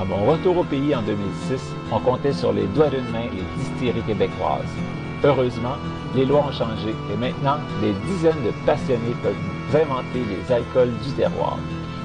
[0.00, 1.60] À mon retour au pays en 2006,
[1.92, 4.64] on comptait sur les doigts d'une main les distilleries québécoises.
[5.22, 5.76] Heureusement,
[6.14, 11.12] les lois ont changé et maintenant, des dizaines de passionnés peuvent inventer les alcools du
[11.12, 11.58] terroir.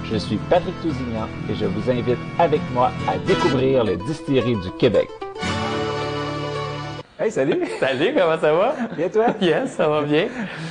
[0.04, 4.72] Je suis Patrick Tousignan et je vous invite avec moi à découvrir les distilleries du
[4.72, 5.08] Québec.
[7.18, 7.66] Hey, salut!
[7.80, 8.76] Salut, comment ça va?
[8.98, 9.28] Bien toi?
[9.40, 10.28] Yes, ça va bien.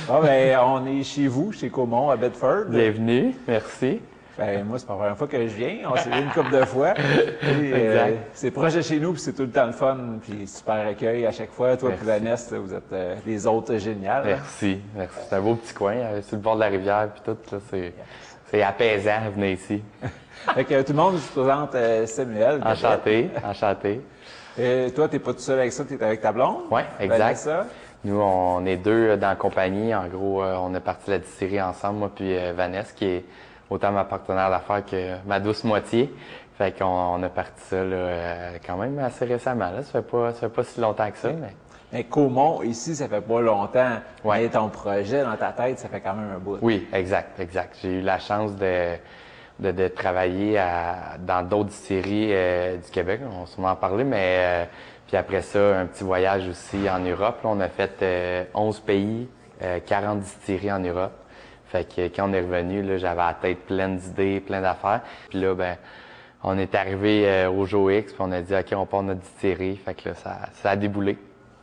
[0.07, 2.65] Bon, ben, on est chez vous, chez Comont, à Bedford.
[2.69, 3.99] Bienvenue, merci.
[4.37, 5.77] Ben, moi, c'est pas la première fois que je viens.
[5.89, 6.93] On s'est vu une couple de fois.
[7.41, 10.45] Et, euh, c'est proche de chez nous, puis c'est tout le temps le fun, puis
[10.45, 11.77] super accueil à chaque fois.
[11.77, 14.23] Toi, puis Vanessa, vous êtes euh, des autres géniales.
[14.25, 15.17] Merci, merci.
[15.29, 17.55] C'est un beau petit coin, euh, sur le bord de la rivière, puis tout.
[17.55, 17.93] Là, c'est,
[18.51, 19.81] c'est apaisant, venir ici.
[20.53, 22.61] fait que tout le monde se présente euh, Samuel.
[22.65, 24.01] Enchanté, enchanté.
[24.57, 26.63] Et toi, t'es pas tout seul avec ça, t'es avec ta blonde?
[26.71, 27.17] Oui, exact.
[27.17, 27.65] Vanessa?
[28.03, 29.95] Nous, on est deux dans la compagnie.
[29.95, 33.25] En gros, on est parti la distillerie ensemble, moi puis Vanessa, qui est
[33.69, 36.13] autant ma partenaire d'affaires que ma douce moitié.
[36.57, 39.71] Fait qu'on on a parti ça là, quand même assez récemment.
[39.71, 39.83] Là.
[39.83, 41.53] Ça fait pas ça fait pas si longtemps que ça, mais.
[41.93, 43.99] Mais Comont, ici, ça fait pas longtemps.
[44.23, 44.41] Ouais.
[44.41, 46.57] Mais ton projet dans ta tête, ça fait quand même un bout.
[46.61, 47.77] Oui, exact, exact.
[47.81, 48.95] J'ai eu la chance de,
[49.59, 53.21] de, de travailler à, dans d'autres distilleries euh, du Québec.
[53.25, 54.65] On va sûrement en parler, mais euh,
[55.07, 57.41] puis après ça, un petit voyage aussi en Europe.
[57.43, 59.29] Là, on a fait euh, 11 pays,
[59.85, 61.13] 40 distilleries en Europe.
[61.75, 65.01] Fait que quand on est revenu, là, j'avais la tête pleine d'idées, plein d'affaires.
[65.29, 65.75] Puis là, ben,
[66.41, 69.19] on est arrivé euh, au Joe X, puis on a dit OK, on part notre
[69.19, 69.75] distillerie.
[69.75, 71.17] Fait que là, ça, ça a déboulé.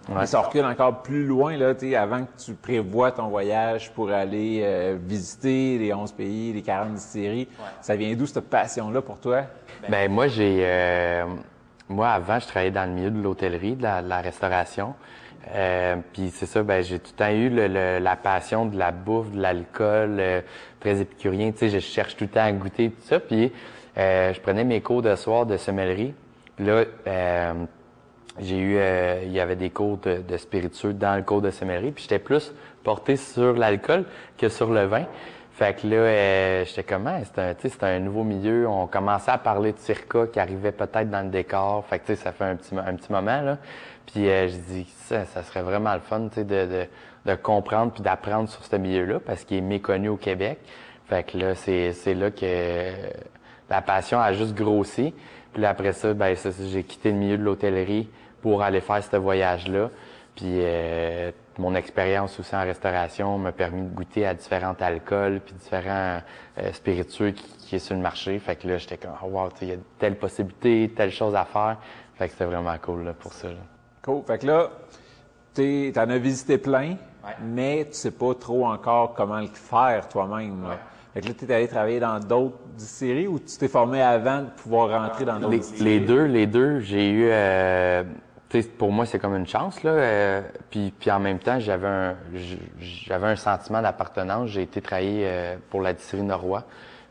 [0.08, 0.26] Ouais.
[0.26, 4.98] ça recule encore plus loin, là, avant que tu prévois ton voyage pour aller euh,
[5.00, 7.48] visiter les 11 pays, les 40 distilleries.
[7.58, 7.66] Ouais.
[7.80, 9.44] Ça vient d'où cette passion-là pour toi?
[9.88, 10.58] Ben, moi, j'ai...
[10.60, 11.24] Euh,
[11.88, 14.94] moi, avant, je travaillais dans le milieu de l'hôtellerie, de, de la, restauration.
[15.54, 18.78] Euh, puis c'est ça, ben j'ai tout le temps eu le, le, la passion de
[18.78, 20.40] la bouffe, de l'alcool, euh,
[20.80, 21.50] très épicurien.
[21.52, 23.20] Tu sais, je cherche tout le temps à goûter tout ça.
[23.20, 23.52] Puis
[23.98, 26.14] euh, je prenais mes cours de soir de sommellerie.
[26.58, 26.84] Là,
[28.40, 28.78] j'ai eu,
[29.24, 31.90] il y avait des cours de, de, spiritueux dans le cours de sommellerie.
[31.90, 34.04] Puis j'étais plus porté sur l'alcool
[34.38, 35.04] que sur le vin.
[35.52, 37.18] Fait que là, j'étais comment?
[37.24, 38.66] C'était un, un nouveau milieu.
[38.68, 41.84] On commençait à parler de circa qui arrivait peut-être dans le décor.
[41.86, 43.58] Fait que tu sais, ça fait un petit, un petit moment là.
[44.12, 46.86] Puis euh, je dis ça, ça serait vraiment le fun, tu sais, de, de,
[47.26, 50.58] de, comprendre puis d'apprendre sur ce milieu-là parce qu'il est méconnu au Québec.
[51.06, 52.92] Fait que là, c'est, c'est là que
[53.70, 55.14] la passion a juste grossi.
[55.54, 56.34] Puis après ça, ben
[56.70, 58.08] j'ai quitté le milieu de l'hôtellerie
[58.42, 59.90] pour aller faire ce voyage-là.
[60.36, 65.54] Puis euh, mon expérience aussi en restauration m'a permis de goûter à différents alcools puis
[65.54, 66.20] différents
[66.58, 68.38] euh, spiritueux qui, qui, est sur le marché.
[68.38, 71.44] Fait que là, j'étais comme, oh, wow, il y a telle possibilité, telle chose à
[71.44, 71.76] faire.
[72.16, 73.48] Fait que c'était vraiment cool là, pour ça.
[73.48, 73.71] Là.
[74.02, 74.22] Cool.
[74.26, 74.70] Fait que là,
[75.54, 77.36] tu en as visité plein, ouais.
[77.40, 80.64] mais tu sais pas trop encore comment le faire toi-même.
[80.64, 80.76] Ouais.
[81.14, 84.40] Fait que là, tu es allé travailler dans d'autres séries ou tu t'es formé avant
[84.40, 86.80] de pouvoir rentrer dans d'autres les, les deux, les deux.
[86.80, 87.28] J'ai eu...
[87.30, 88.02] Euh,
[88.78, 89.82] pour moi, c'est comme une chance.
[89.82, 92.16] Là, euh, puis, puis en même temps, j'avais un,
[92.78, 94.50] j'avais un sentiment d'appartenance.
[94.50, 96.64] J'ai été travailler euh, pour la distillerie Norrois.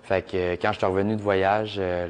[0.03, 2.07] Fait que quand je suis revenu de voyage, euh,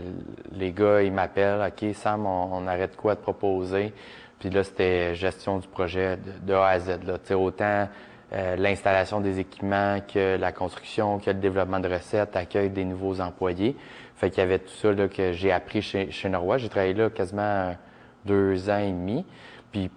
[0.54, 1.66] les gars, ils m'appellent.
[1.66, 3.94] OK, Sam, on, on arrête quoi de proposer?
[4.42, 7.04] Puis là, c'était gestion du projet de, A à Z.
[7.06, 7.38] Là.
[7.38, 7.88] autant
[8.34, 13.22] euh, l'installation des équipements que la construction, que le développement de recettes, accueil des nouveaux
[13.22, 13.76] employés.
[14.16, 16.32] Fait qu'il y avait tout ça là, que j'ai appris chez, chez.
[16.58, 17.76] J'ai travaillé là quasiment
[18.26, 19.28] deux ans et demi.
[19.72, 19.92] Puis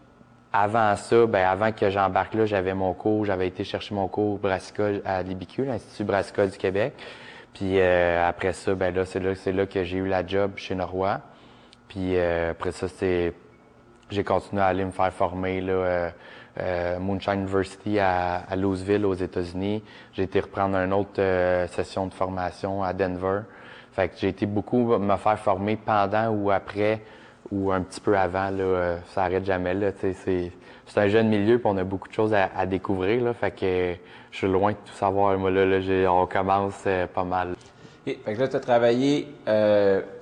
[0.53, 4.37] avant ça, ben avant que j'embarque là, j'avais mon cours, j'avais été chercher mon cours
[4.39, 6.93] brassicole à l'IBQ, l'Institut brassicole du Québec.
[7.55, 10.75] Puis euh, après ça, ben là, c'est là, là que j'ai eu la job chez
[10.75, 11.23] Norrois.
[11.89, 13.33] Puis euh, après ça, c'est
[14.11, 16.11] j'ai continué à aller me faire former là, euh,
[16.61, 19.83] euh, Moonshine University à, à, Louisville aux États-Unis.
[20.13, 23.41] J'ai été reprendre une autre euh, session de formation à Denver.
[23.93, 27.01] Fait que j'ai été beaucoup me faire former pendant ou après
[27.51, 29.75] ou un petit peu avant, là, ça arrête jamais.
[29.75, 30.51] Là, c'est, c'est
[30.97, 33.23] un jeune milieu, puis on a beaucoup de choses à, découvrir.
[33.23, 33.95] Là, fait que
[34.33, 35.39] je suis loin de tout savoir.
[35.39, 37.55] Moi, là, là on commence pas mal.
[38.05, 39.29] Fait que là, tu as travaillé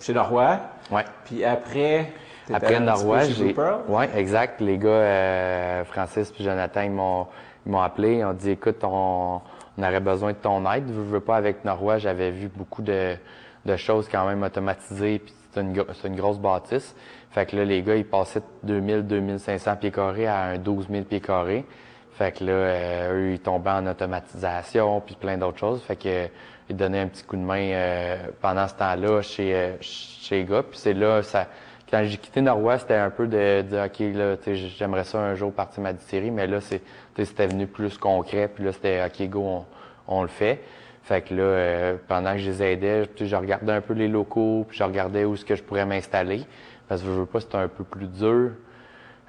[0.01, 0.61] chez Norrois.
[0.91, 1.05] Ouais.
[1.25, 2.13] Puis après,
[2.53, 3.55] après Norrois, j'ai.
[3.89, 4.61] Oui, exact.
[4.61, 7.27] Les gars, euh, Francis et Jonathan, ils m'ont,
[7.67, 8.19] ils m'ont appelé.
[8.19, 9.41] Ils ont dit écoute, on,
[9.79, 10.85] on aurait besoin de ton aide.
[10.89, 13.17] Je veux pas avec Norrois, j'avais vu beaucoup de,
[13.65, 15.19] de choses quand même automatisées.
[15.19, 16.95] Puis c'est une, c'est une grosse bâtisse.
[17.31, 21.05] Fait que là, les gars, ils passaient 2000, 2500 pieds carrés à un 12 000
[21.05, 21.65] pieds carrés.
[22.13, 25.83] Fait que là, euh, eux, ils tombaient en automatisation, puis plein d'autres choses.
[25.83, 26.29] Fait que
[26.69, 30.45] ils donnaient un petit coup de main euh, pendant ce temps-là chez, euh, chez les
[30.45, 30.63] gars.
[30.63, 31.47] Puis c'est là, ça,
[31.93, 34.37] quand j'ai quitté Nord-Ouest, c'était un peu de, de OK, là,
[34.79, 38.73] j'aimerais ça un jour partir ma distillerie, mais là, c'était venu plus concret, puis là,
[38.73, 39.67] c'était OK, go,
[40.09, 40.63] on, le fait.
[41.03, 44.65] Fait que là, euh, pendant que je les aidais, je regardais un peu les locaux,
[44.67, 46.47] puis je regardais où est-ce que je pourrais m'installer.
[46.89, 48.53] Parce que je veux pas, c'était un peu plus dur.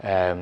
[0.05, 0.35] Euh,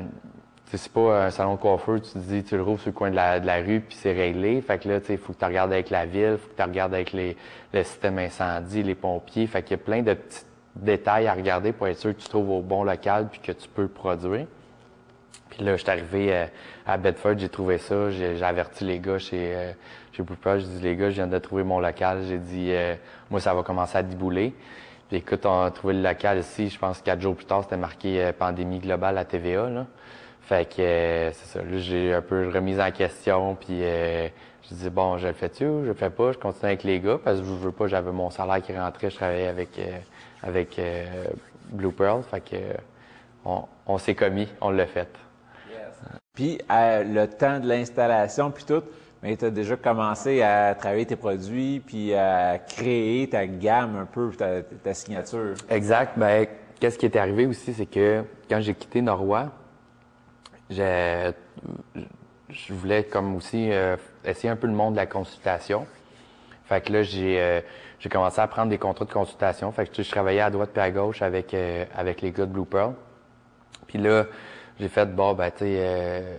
[0.72, 3.10] c'est pas un salon de coiffeur, tu te dis, tu le rouvres sur le coin
[3.10, 4.60] de la, rue, puis c'est réglé.
[4.60, 6.94] Fait que là, il faut que tu regardes avec la ville, faut que tu regardes
[6.94, 7.36] avec les,
[7.74, 9.48] le système incendie, les pompiers.
[9.48, 10.46] Fait qu'il y a plein de petites
[10.76, 13.68] détails à regarder pour être sûr que tu trouves au bon local puis que tu
[13.68, 14.46] peux produire.
[15.50, 16.46] Puis là, je suis arrivé euh,
[16.86, 19.72] à Bedford, j'ai trouvé ça, j'ai averti les gars chez, euh,
[20.12, 22.94] chez j'ai dit les gars, je viens de trouver mon local, j'ai dit euh,
[23.30, 24.54] moi ça va commencer à débouler.
[25.08, 27.76] Puis écoute, on a trouvé le local ici, je pense quatre jours plus tard, c'était
[27.76, 29.68] marqué pandémie globale à TVA.
[29.68, 29.86] Là.
[30.40, 35.18] Fait que c'est ça, là j'ai un peu remis en question, puis je dis bon,
[35.18, 37.44] je le fais-tu ou je le fais pas, je continue avec les gars parce que
[37.44, 39.78] je veux pas, j'avais mon salaire qui rentrait, je travaillais avec
[40.42, 41.04] avec euh,
[41.70, 42.22] Blue Pearl.
[42.22, 42.56] Fait que
[43.44, 45.08] on, s'est commis, on l'a fait.
[46.34, 48.82] Puis le temps de l'installation, puis tout,
[49.22, 54.06] mais tu as déjà commencé à travailler tes produits, puis à créer ta gamme un
[54.06, 55.54] peu, ta, signature.
[55.68, 56.18] Exact.
[56.18, 56.46] Ben,
[56.80, 59.50] qu'est-ce qui est arrivé aussi, c'est que quand j'ai quitté Norrois,
[60.70, 61.32] je
[62.70, 65.86] voulais comme aussi euh, essayer un peu le monde de la consultation.
[66.64, 67.60] Fait que là, j'ai euh,
[68.02, 69.70] j'ai commencé à prendre des contrats de consultation.
[69.70, 72.50] Fait que je travaillais à droite puis à gauche avec euh, avec les gars de
[72.50, 72.94] Blue Pearl.
[73.86, 74.24] Puis là,
[74.80, 76.36] j'ai fait bon ben tu sais euh,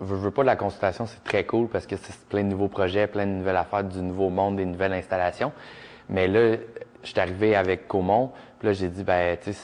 [0.00, 2.68] je veux pas de la consultation, c'est très cool parce que c'est plein de nouveaux
[2.68, 5.50] projets, plein de nouvelles affaires, du nouveau monde, des nouvelles installations.
[6.08, 6.56] Mais là,
[7.02, 8.30] je suis arrivé avec Comon,
[8.60, 9.60] puis là j'ai dit ben tu sais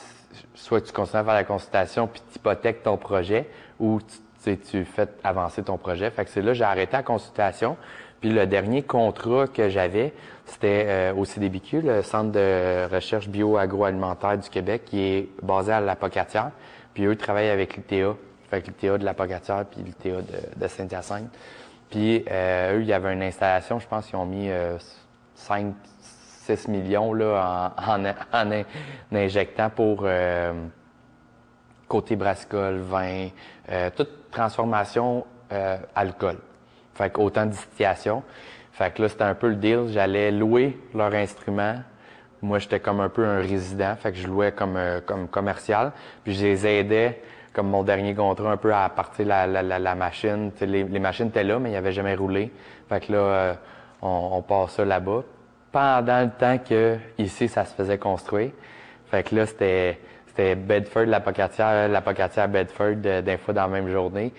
[0.54, 3.48] soit tu continues à faire la consultation puis tu hypothèques ton projet
[3.78, 4.00] ou
[4.42, 6.10] tu, tu fais avancer ton projet.
[6.10, 7.76] Fait que c'est là j'ai arrêté la consultation.
[8.20, 10.12] Puis le dernier contrat que j'avais,
[10.50, 15.80] c'était euh, au CDBQ, le Centre de recherche bio-agroalimentaire du Québec, qui est basé à
[15.80, 16.50] la Pocatière.
[16.92, 18.16] Puis eux travaillent avec l'ITA,
[18.50, 20.22] fait l'ITA de la puis l'ITA
[20.56, 21.30] de, Saint-Hyacinthe.
[21.88, 24.50] Puis euh, eux, il y avait une installation, je pense qu'ils ont mis
[25.36, 25.70] 5, euh,
[26.56, 28.64] 6 millions là, en, en,
[29.12, 30.04] injectant pour
[31.86, 33.28] côté brassicole, vin,
[33.94, 35.24] toute transformation
[35.94, 36.38] alcool.
[36.94, 38.24] Fait qu'autant de distillation.
[38.80, 39.88] Fait que là, c'était un peu le deal.
[39.88, 41.74] J'allais louer leur instrument.
[42.40, 43.94] Moi, j'étais comme un peu un résident.
[43.96, 45.92] Fait que je louais comme, euh, comme commercial.
[46.24, 47.20] Puis je les aidais,
[47.52, 50.50] comme mon dernier contrat, un peu à partir la, la, la, machine.
[50.62, 52.50] Les, les, machines étaient là, mais ils n'avaient jamais roulé.
[52.88, 53.54] Fait que là, euh,
[54.00, 55.24] on, on ça là-bas.
[55.70, 58.52] Pendant le temps que ici, ça se faisait construire.
[59.10, 63.62] Fait que là, c'était c'était Bedford, la pocatière, la pocatière Bedford, euh, d'un fois dans
[63.62, 64.32] la même journée.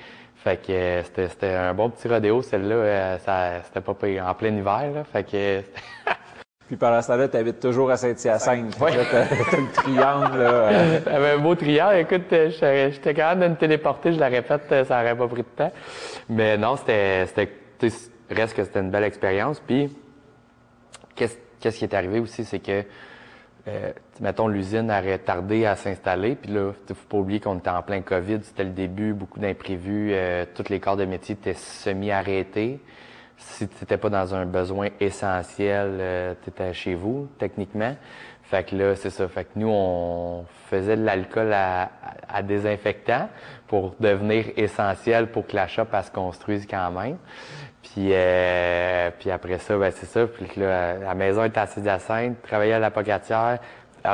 [0.43, 2.75] Fait que euh, c'était un bon petit rodéo, celle-là.
[2.75, 5.03] Euh, ça c'était pas en plein hiver, là.
[5.03, 5.61] Fait que.
[6.67, 8.75] Puis pendant ce temps-là, tu habites toujours à Saint-Hyacinthe.
[8.81, 8.91] Oui.
[9.11, 10.49] T'as le triangle, là.
[10.49, 11.35] Euh.
[11.35, 11.97] un beau triangle.
[11.97, 15.71] Écoute, j'étais capable de me téléporter, je l'aurais fait, ça aurait pas pris de temps.
[16.29, 17.49] Mais non, c'était, c'était,
[18.31, 19.59] reste que c'était une belle expérience.
[19.59, 19.95] Puis,
[21.13, 22.83] qu'est-ce, qu'est-ce qui est arrivé aussi, c'est que
[23.67, 26.35] euh, mettons, l'usine aurait tardé à s'installer.
[26.35, 30.11] Puis là, faut pas oublier qu'on était en plein COVID, c'était le début, beaucoup d'imprévus,
[30.13, 32.79] euh, tous les corps de métier étaient semi-arrêtés.
[33.37, 37.95] Si tu n'étais pas dans un besoin essentiel, euh, tu étais chez vous, techniquement.
[38.43, 39.27] Fait que là, c'est ça.
[39.27, 41.89] Fait que nous, on faisait de l'alcool à,
[42.27, 43.29] à, désinfectant
[43.67, 47.17] pour devenir essentiel pour que la shop se construise quand même.
[47.93, 50.25] Puis, euh, puis après ça, ben c'est ça.
[50.25, 53.59] Puis là, la maison était assez adjacente, travailler à la pocatière,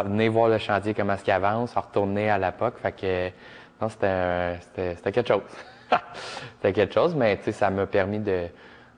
[0.06, 2.80] venir voir le chantier, comment est-ce qu'il avance, retourner à la POC.
[2.80, 3.28] Fait que,
[3.80, 5.42] non, c'était, c'était, quelque chose.
[6.56, 8.48] c'était quelque chose, mais tu sais, ça m'a permis de,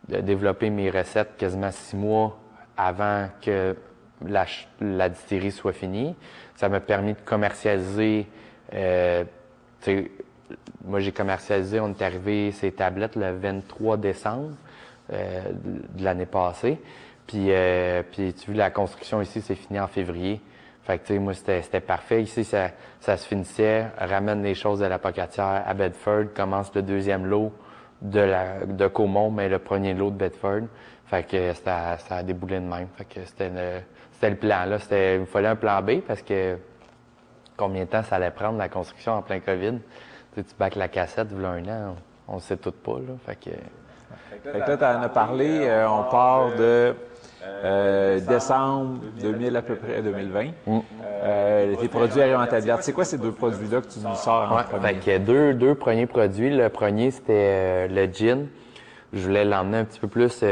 [0.08, 2.40] de, développer mes recettes quasiment six mois
[2.78, 3.76] avant que
[4.26, 4.46] la,
[4.80, 6.16] la distillerie soit finie.
[6.56, 8.28] Ça m'a permis de commercialiser,
[8.74, 9.26] euh,
[9.82, 10.12] tu sais,
[10.86, 14.52] moi, j'ai commercialisé, on est arrivé ces tablettes le 23 décembre
[15.12, 16.80] euh, de l'année passée.
[17.28, 20.42] Puis, euh, puis tu vois, la construction ici, c'est fini en février.
[20.84, 22.24] Fait que, tu sais, moi, c'était parfait.
[22.24, 26.82] Ici, ça, ça se finissait, ramène les choses de la pocatière à Bedford, commence le
[26.82, 27.54] deuxième lot
[28.02, 30.64] de, la, de Comont, mais le premier lot de Bedford.
[31.06, 32.88] Fait que ça a déboulé de même.
[32.96, 34.66] Fait que c'était le, le plan.
[34.66, 36.58] Là, c'était, il fallait un plan B parce que
[37.58, 39.80] combien de temps ça allait prendre la construction en plein COVID?
[40.34, 41.96] Tu, sais, tu bacs la cassette, il un an,
[42.28, 43.00] on sait tout pas.
[43.00, 43.14] Là.
[43.26, 43.50] Fait que,
[44.30, 46.94] fait que là, tu en as parlé, euh, on part de
[47.64, 50.44] euh, décembre 2000 à peu près, 2020.
[50.66, 50.80] Mm.
[51.24, 52.84] Euh, tes produits arrivent en verte.
[52.84, 55.00] C'est quoi ces deux produits-là que tu nous sors en ouais, premier?
[55.00, 56.56] Fait que deux, deux premiers produits.
[56.56, 58.48] Le premier, c'était le gin.
[59.12, 60.44] Je voulais l'emmener un petit peu plus.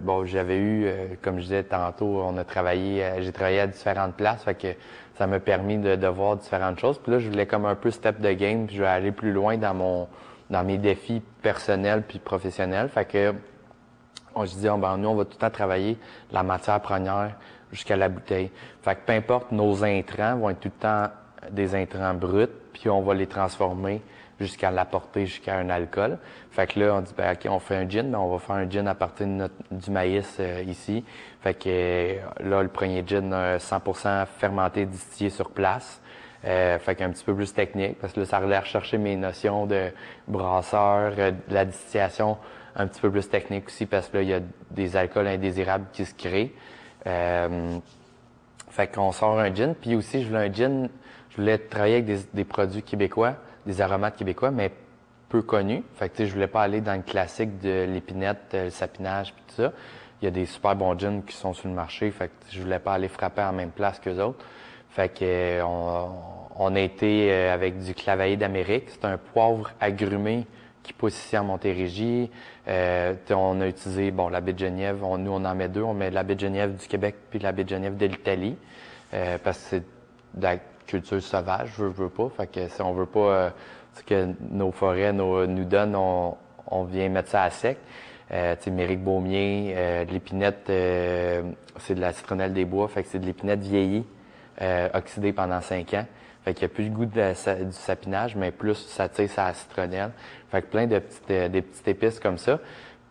[0.00, 0.86] bon, j'avais eu,
[1.22, 4.44] comme je disais tantôt, on a travaillé, j'ai travaillé à différentes places.
[4.44, 4.68] Fait que
[5.16, 6.98] ça m'a permis de, de, voir différentes choses.
[6.98, 9.32] Puis là, je voulais comme un peu step de game, puis je vais aller plus
[9.32, 10.08] loin dans mon
[10.50, 12.88] dans mes défis personnels puis professionnels.
[12.88, 13.34] Fait que
[14.34, 15.98] on se dit, oh, ben, nous, on va tout le temps travailler
[16.30, 17.32] la matière première
[17.70, 18.50] jusqu'à la bouteille.
[18.82, 21.10] Fait que peu importe, nos intrants vont être tout le temps
[21.50, 24.00] des intrants bruts, puis on va les transformer
[24.40, 26.18] jusqu'à l'apporter jusqu'à un alcool.
[26.50, 28.56] Fait que là, on dit, ben, OK, on fait un gin, mais on va faire
[28.56, 29.26] un gin à partir
[29.70, 31.04] du maïs euh, ici.
[31.40, 36.00] Fait que euh, là, le premier gin, 100% fermenté, distillé sur place.
[36.44, 39.66] Euh, fait qu'un petit peu plus technique, parce que là, ça allait rechercher mes notions
[39.66, 39.90] de
[40.26, 42.36] brasseur, euh, de la distillation
[42.74, 45.86] un petit peu plus technique aussi, parce que là, il y a des alcools indésirables
[45.92, 46.52] qui se créent.
[47.06, 47.78] Euh,
[48.70, 50.88] fait qu'on sort un gin, puis aussi, je voulais un gin,
[51.30, 53.34] je voulais travailler avec des, produits québécois,
[53.66, 54.72] des aromates québécois, mais
[55.28, 55.84] peu connus.
[55.94, 59.32] Fait que, tu sais, je voulais pas aller dans le classique de l'épinette, le sapinage,
[59.32, 59.72] puis tout ça.
[60.20, 62.60] Il y a des super bons gins qui sont sur le marché, fait que je
[62.60, 64.44] voulais pas aller frapper en même place qu'eux autres.
[64.92, 66.10] Fait que euh, on,
[66.56, 68.84] on, a été euh, avec du clavaillé d'Amérique.
[68.88, 70.46] C'est un poivre agrumé
[70.82, 72.30] qui pousse ici en Montérégie.
[72.68, 74.98] Euh, on a utilisé bon la baie de Genève.
[75.00, 75.82] Nous on en met deux.
[75.82, 78.56] On met la baie de Genève du Québec puis la baie de Genève de l'Italie
[79.14, 79.84] euh, parce que c'est
[80.34, 80.56] de la
[80.86, 81.72] culture sauvage.
[81.78, 82.28] Je veux, veux pas.
[82.36, 83.52] Fait que si on veut pas
[83.94, 87.78] ce que nos forêts nous donnent, on, on, vient mettre ça à sec.
[88.30, 90.64] Euh, Mérique Baumier, euh, l'épinette,
[91.78, 94.04] c'est de la citronnelle des bois, fait que c'est de l'épinette vieillie
[94.62, 96.06] euh, oxydé pendant cinq ans.
[96.44, 97.20] Fait qu'il n'y a plus le goût du
[97.72, 100.10] sapinage, mais plus ça tire sa citronnelle.
[100.50, 102.58] Fait que plein de petites, euh, des petites épices comme ça.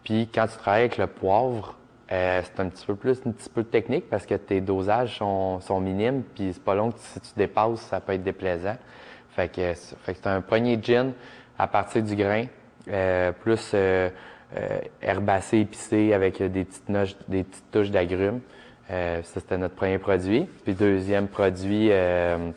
[0.04, 1.76] Puis quand tu travailles avec le poivre,
[2.12, 5.62] euh, c'est un petit peu plus, un petit peu technique parce que tes dosages sont,
[5.62, 8.76] sont minimes, puis c'est pas long que si tu dépasses, ça peut être déplaisant.
[9.30, 11.14] Fait que, c'est un poignet de gin
[11.58, 12.48] à partir du grain,
[12.90, 14.10] euh, plus euh,
[15.02, 18.42] herbacé, épicé avec des petites, noches, des petites touches d'agrumes.
[18.92, 20.48] Euh, ça, c'était notre premier produit.
[20.64, 22.52] Puis deuxième produit, euh,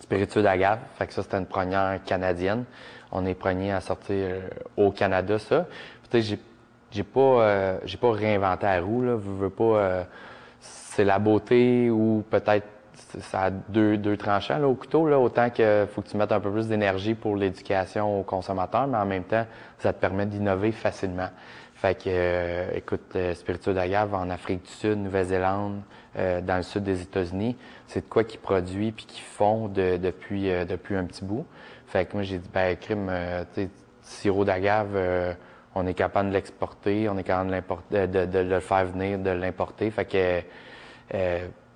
[0.00, 0.78] spiritueux d'agave.
[0.96, 2.64] Fait que ça, c'était une première canadienne.
[3.10, 4.40] On est premier à sortir euh,
[4.76, 5.66] au Canada, ça.
[6.08, 6.38] Peut-être j'ai
[6.90, 9.18] j'ai pas euh, pas réinventé la roue là.
[9.22, 10.06] Je veux pas.
[10.60, 12.66] c'est la beauté ou peut-être
[13.20, 15.06] ça a deux, deux tranchants là, au couteau.
[15.06, 18.86] Là, autant que faut que tu mettes un peu plus d'énergie pour l'éducation aux consommateurs,
[18.86, 19.44] mais en même temps,
[19.78, 21.28] ça te permet d'innover facilement.
[21.80, 25.80] Fait que, euh, écoute, euh, Spiritueux d'agave en Afrique du Sud, Nouvelle-Zélande,
[26.16, 27.56] euh, dans le sud des États-Unis,
[27.86, 31.46] c'est de quoi qu'ils produisent puis qu'ils font depuis depuis un petit bout.
[31.86, 33.12] Fait que moi j'ai dit ben crime,
[33.54, 33.70] tu sais,
[34.02, 34.98] sirop d'agave,
[35.76, 39.30] on est capable de l'exporter, on est capable de, de, de, le faire venir, de
[39.30, 39.90] l'importer.
[39.92, 40.42] Fait que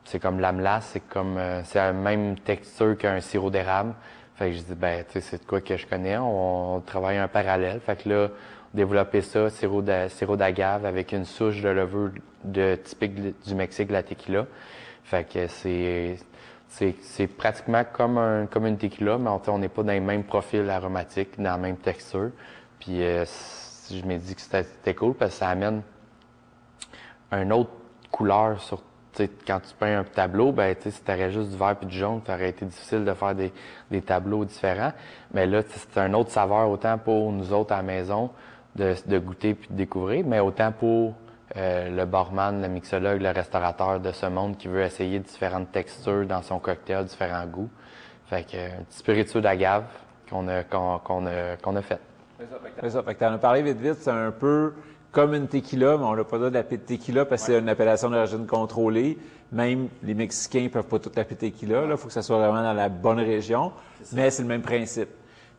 [0.05, 3.95] c'est comme l'amlas, c'est comme c'est la même texture qu'un sirop d'érable.
[4.35, 6.81] Fait que je dis ben tu sais c'est de quoi que je connais, on, on
[6.81, 7.79] travaille un parallèle.
[7.79, 8.29] Fait que là
[8.75, 12.11] développer ça, sirop d'agave avec une souche de levure
[12.45, 13.15] de typique
[13.45, 14.47] du Mexique, la tequila.
[15.05, 16.19] Fait que c'est
[16.69, 20.69] c'est pratiquement comme un comme une tequila, mais on n'est pas dans les mêmes profils
[20.71, 22.31] aromatiques, dans la même texture.
[22.81, 23.25] Puis euh,
[23.91, 25.83] je me dis que c'était cool parce que ça amène
[27.31, 27.71] une autre
[28.11, 28.83] couleur sur
[29.47, 32.23] quand tu peins un tableau, ben si tu aurais juste du vert puis du jaune,
[32.27, 33.53] ça aurait été difficile de faire des,
[33.91, 34.93] des tableaux différents.
[35.35, 38.31] Mais là, c'est un autre saveur autant pour nous autres à la maison
[38.77, 41.15] de, de goûter puis de découvrir, mais autant pour
[41.57, 46.27] euh, le barman, le mixologue, le restaurateur de ce monde qui veut essayer différentes textures
[46.27, 47.69] dans son cocktail, différents goûts.
[48.27, 49.85] Fait que un petit spiritueux d'agave
[50.31, 52.01] qu'on a, qu'on, a, qu'on a fait.
[52.81, 53.03] C'est ça.
[53.03, 54.73] Fait que t'en as parlé vite vite, c'est un peu
[55.11, 58.09] comme une tequila, mais on n'a pas droit d'appeler tequila parce que c'est une appellation
[58.09, 59.19] d'origine contrôlée.
[59.53, 61.85] Même les Mexicains peuvent pas tout l'appeler tequila.
[61.85, 63.73] Il faut que ça soit vraiment dans la bonne région.
[64.13, 65.11] Mais c'est le même principe.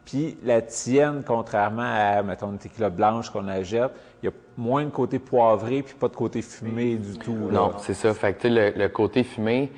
[0.05, 3.91] Puis la tienne, contrairement à, mettons, une tequila blanche qu'on achète,
[4.21, 7.49] il y a moins de côté poivré puis pas de côté fumé du tout.
[7.51, 8.13] Non, c'est ça.
[8.13, 9.71] Fait que le, le côté fumé,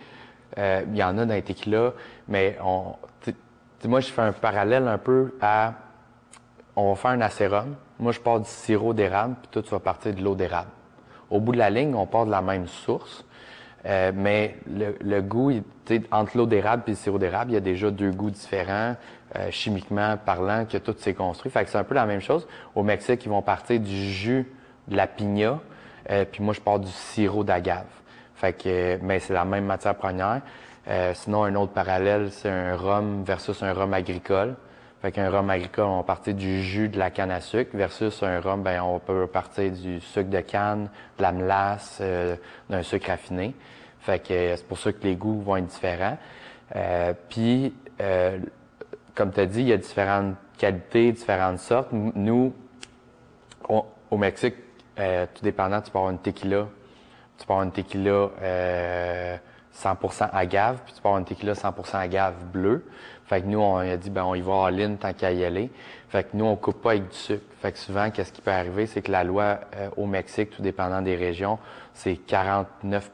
[0.57, 1.93] euh, il y en a dans les tequila,
[2.27, 2.95] mais on,
[3.87, 5.73] moi je fais un parallèle un peu à,
[6.75, 7.75] on va faire un acérum.
[7.99, 10.69] Moi je pars du sirop d'érable puis toi tu vas partir de l'eau d'érable.
[11.29, 13.25] Au bout de la ligne, on part de la même source.
[13.85, 17.51] Euh, mais le, le goût, il- tu sais, entre l'eau d'érable et le sirop d'érable,
[17.51, 18.95] il y a déjà deux goûts différents,
[19.37, 21.51] euh, chimiquement parlant, que tout s'est construit.
[21.51, 22.47] Fait que c'est un peu la même chose.
[22.73, 24.47] Au Mexique, ils vont partir du jus
[24.87, 25.59] de la piña,
[26.09, 27.85] euh, puis moi, je pars du sirop d'agave.
[28.35, 30.41] Fait que, euh, mais c'est la même matière première.
[30.87, 34.55] Euh, sinon, un autre parallèle, c'est un rhum versus un rhum agricole.
[35.01, 38.21] Fait qu'un rhum agricole, on va partir du jus de la canne à sucre versus
[38.23, 42.35] un rhum, ben, on peut partir du sucre de canne, de la mélasse, euh,
[42.69, 43.55] d'un sucre raffiné.
[43.99, 46.17] Fait que c'est pour ça que les goûts vont être différents.
[46.75, 47.73] Euh, Puis,
[49.15, 51.89] comme tu as dit, il y a différentes qualités, différentes sortes.
[51.91, 52.53] Nous,
[53.69, 54.55] au Mexique,
[54.99, 56.67] euh, tout dépendant, tu peux avoir une tequila,
[57.37, 59.37] tu peux avoir une tequila euh,
[59.73, 62.85] 100% agave, puis tu peux avoir une tequila 100% agave bleue.
[63.25, 65.43] Fait que nous, on a dit, ben, on y va en ligne tant qu'à y
[65.43, 65.71] aller.
[66.09, 67.43] Fait que nous, on coupe pas avec du sucre.
[67.59, 70.61] Fait que souvent, qu'est-ce qui peut arriver, c'est que la loi euh, au Mexique, tout
[70.61, 71.57] dépendant des régions,
[71.93, 73.11] c'est 49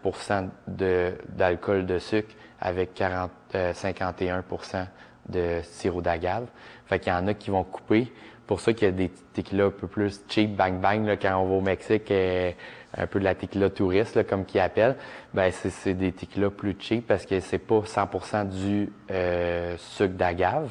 [0.67, 4.43] de, d'alcool de sucre avec 40, euh, 51
[5.29, 6.45] de sirop d'agave.
[6.85, 8.11] Fait qu'il y en a qui vont couper.
[8.47, 11.37] Pour ça qu'il y a des tequilas un peu plus cheap, bang bang, là, quand
[11.37, 12.51] on va au Mexique, euh,
[12.97, 14.97] un peu de la tequila touriste, là, comme qu'ils appellent.
[15.33, 20.69] Ben, c'est, des tequilas plus cheap parce que c'est pas 100% du euh, sucre d'agave.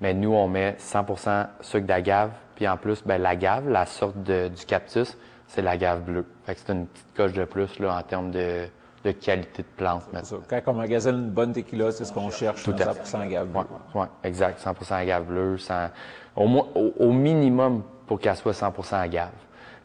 [0.00, 2.30] Mais nous, on met 100% sucre d'agave.
[2.56, 5.16] Puis en plus, ben, l'agave, la sorte de- du cactus,
[5.46, 6.26] c'est l'agave bleue.
[6.46, 8.66] Fait que c'est une petite coche de plus là, en termes de,
[9.04, 10.02] de qualité de plante.
[10.22, 10.36] Ça.
[10.48, 13.48] Quand on magasine une bonne tequila, c'est ce qu'on cherche, Tout à 100% agave.
[13.54, 13.62] Ouais,
[14.00, 14.60] ouais, exact.
[14.60, 15.58] 100% agave bleue.
[15.58, 15.88] sans-
[16.36, 19.30] au, moins, au, au minimum pour qu'elle soit 100% agave.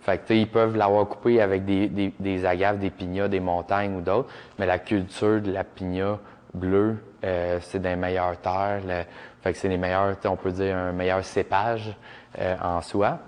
[0.01, 3.27] Fait que, tu sais, ils peuvent l'avoir coupé avec des, des, des agaves, des pignats,
[3.27, 4.29] des montagnes ou d'autres,
[4.59, 6.19] mais la culture de la pigna
[6.53, 8.81] bleue, euh, c'est des meilleures terres.
[8.85, 9.03] le-
[9.41, 11.95] fait que c'est les meilleurs, on peut dire un meilleur cépage
[12.39, 13.19] euh, en soi.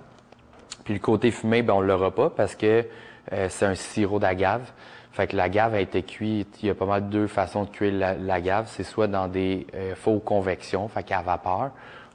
[0.83, 2.85] Puis le côté fumé, ben on l'aura pas parce que
[3.33, 4.71] euh, c'est un sirop d'agave.
[5.17, 6.59] Fait que l'agave a été cuite.
[6.61, 8.67] Il y a pas mal deux façons de cuire la- l'agave.
[8.69, 11.71] C'est soit dans des euh, faux convections, fait qu'à vapeur,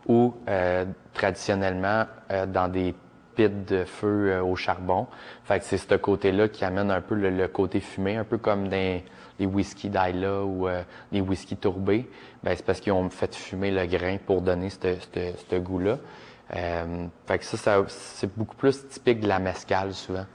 [0.06, 2.94] ou euh, traditionnellement euh, dans des
[3.34, 5.08] pits de feu euh, au charbon.
[5.42, 8.38] Fait que c'est ce côté-là qui amène un peu le, le côté fumé, un peu
[8.38, 9.00] comme dans
[9.40, 12.08] les whisky d'Ayla ou euh, les whisky tourbés.
[12.44, 15.98] Ben, c'est parce qu'ils ont fait fumer le grain pour donner ce goût-là.
[16.54, 20.26] Euh, fait que ça, ça- c'est beaucoup plus typique de la mescale souvent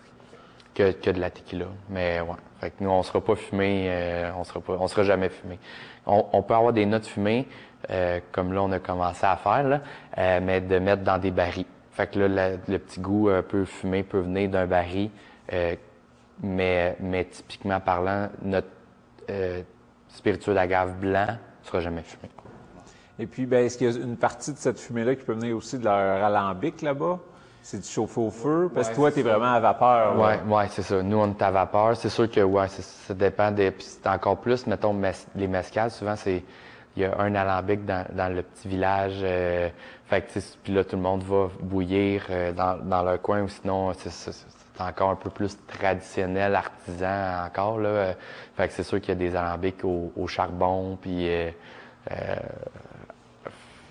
[0.77, 1.65] que, que de la tequila.
[1.89, 2.35] Mais ouais.
[2.59, 5.59] Fait que nous, on sera pas fumé, euh, on sera pas, on sera jamais fumé.
[6.05, 7.47] On, peut avoir des notes fumées,
[7.89, 9.81] euh, comme là on a commencé à faire,
[10.17, 11.65] euh, mais de mettre dans des barils.
[11.91, 15.09] Fait que là, le petit goût un peu fumé peut venir d'un baril,
[16.41, 18.69] mais, mais typiquement parlant, notre
[20.09, 22.29] spiritueux d'agave blanc sera jamais fumé.
[23.19, 25.57] Et puis, ben, est-ce qu'il y a une partie de cette fumée-là qui peut venir
[25.57, 27.19] aussi de leur alambic là-bas?
[27.69, 28.71] C'est du chauffe au feu?
[28.73, 30.15] Parce que toi, tu es vraiment à vapeur.
[30.15, 30.21] là.
[30.21, 31.03] Ouais, ouais, c'est ça.
[31.03, 31.97] Nous, on est à vapeur.
[31.97, 33.71] C'est sûr que, ouais, ça, ça dépend des.
[33.71, 36.45] Puis c'est encore plus, mettons, mes- les mescales, souvent, c'est.
[36.95, 39.19] Il y a un alambic dans, dans le petit village.
[39.21, 39.67] euh,
[40.05, 43.21] fait que, tu sais, puis là, tout le monde va bouillir euh, dans, dans leur
[43.21, 48.13] coin, ou sinon, c'est, c'est- c'est encore un peu plus traditionnel, artisan encore, là.
[48.55, 51.27] Fait que c'est sûr qu'il y a des alambics au, au charbon, puis.
[51.29, 51.49] euh,
[52.11, 52.35] euh,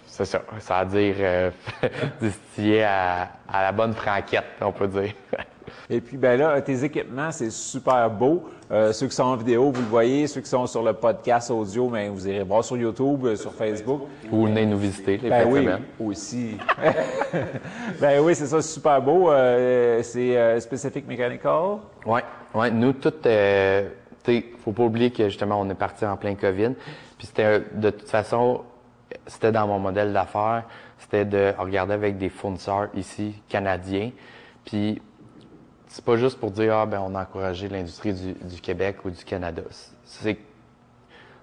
[0.07, 1.51] c'est ça, ça veut dire euh,
[2.85, 5.12] à, à la bonne franquette, on peut dire.
[5.88, 8.49] Et puis, ben là, tes équipements, c'est super beau.
[8.71, 10.27] Euh, ceux qui sont en vidéo, vous le voyez.
[10.27, 13.53] Ceux qui sont sur le podcast audio, ben, vous irez voir sur YouTube, euh, sur
[13.53, 14.03] Facebook.
[14.31, 15.83] Ou venez nous visiter les Ben oui, semaine.
[16.01, 16.57] aussi.
[18.01, 19.31] ben oui, c'est ça, super beau.
[19.31, 21.79] Euh, c'est Specific Mechanical.
[22.05, 22.23] Ouais,
[22.55, 22.71] ouais.
[22.71, 26.73] Nous, tout, tu sais, faut pas oublier que justement, on est parti en plein COVID.
[27.19, 28.62] Puis c'était, de toute façon,
[29.27, 30.64] c'était dans mon modèle d'affaires,
[30.99, 34.11] c'était de regarder avec des fournisseurs ici, canadiens.
[34.64, 35.01] Puis
[35.88, 39.25] c'est pas juste pour dire, ah, ben, on a encouragé l'industrie du, Québec ou du
[39.25, 39.62] Canada.
[40.05, 40.38] C'est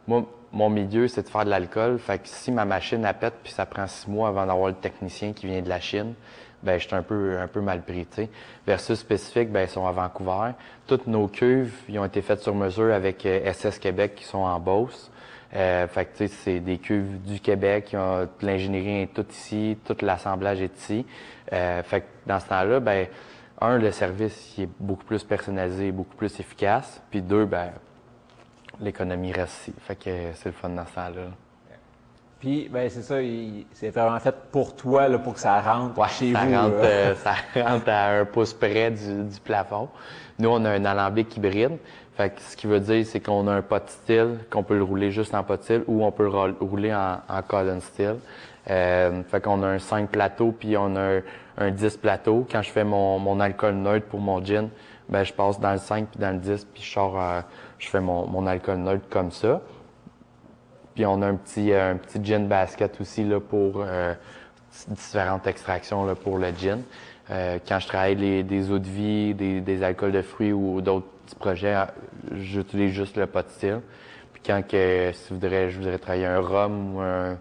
[0.06, 1.98] moi, mon milieu, c'est de faire de l'alcool.
[1.98, 4.76] Fait que si ma machine a pète puis ça prend six mois avant d'avoir le
[4.76, 6.14] technicien qui vient de la Chine,
[6.62, 8.30] ben je suis un peu un peu mal pris, tu sais.
[8.68, 10.52] Versus spécifique, ben ils sont à Vancouver.
[10.88, 14.40] Toutes nos cuves, ils ont été faites sur mesure avec euh, SS Québec qui sont
[14.40, 15.10] en Beauce.
[15.56, 17.96] Euh, fait que c'est des cuves du Québec,
[18.42, 21.06] l'ingénierie est toute ici, tout l'assemblage est ici.
[21.52, 23.08] Euh, fait que dans ce temps-là, ben
[23.62, 27.02] un, le service il est beaucoup plus personnalisé, beaucoup plus efficace.
[27.12, 27.72] Puis deux, ben
[28.80, 29.74] l'économie reste ici.
[29.80, 31.28] Fait que c'est le fun dans ce temps-là.
[32.44, 33.16] Puis, ben c'est ça,
[33.72, 36.54] c'est vraiment fait pour toi, là, pour que ça rentre Ouais, chez ça, vous.
[36.54, 39.88] rentre, euh, ça rentre à un pouce près du, du plafond.
[40.38, 41.78] Nous, on a un alambic hybride.
[42.18, 44.84] Fait que ce qui veut dire, c'est qu'on a un pot style, qu'on peut le
[44.84, 48.18] rouler juste en pot style, ou on peut le ro- rouler en, en column style.
[48.70, 51.22] Euh, fait qu'on a un 5 plateaux, puis on a un,
[51.60, 52.46] un 10 plateaux.
[52.52, 54.68] Quand je fais mon, mon alcool neutre pour mon gin,
[55.08, 57.18] ben, je passe dans le 5 puis dans le 10, puis je sors,
[57.80, 59.62] je fais mon, mon alcool neutre comme ça.
[60.96, 63.84] Puis on a un petit, un petit gin basket aussi là, pour
[64.88, 66.82] différentes extractions là, pour le gin.
[67.30, 71.36] quand je travaille des eaux de vie, des, des alcools de fruits ou d'autres petits
[71.36, 71.76] projets,
[72.34, 73.82] j'utilise juste le pot style.
[74.34, 77.38] Puis quand que, si je voudrais, je voudrais travailler un rhum ou un,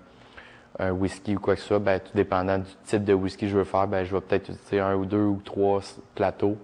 [0.79, 3.53] un whisky ou quoi que ce soit, ben, tout dépendant du type de whisky que
[3.53, 5.81] je veux faire, ben, je vais peut-être utiliser un ou deux ou trois
[6.15, 6.57] plateaux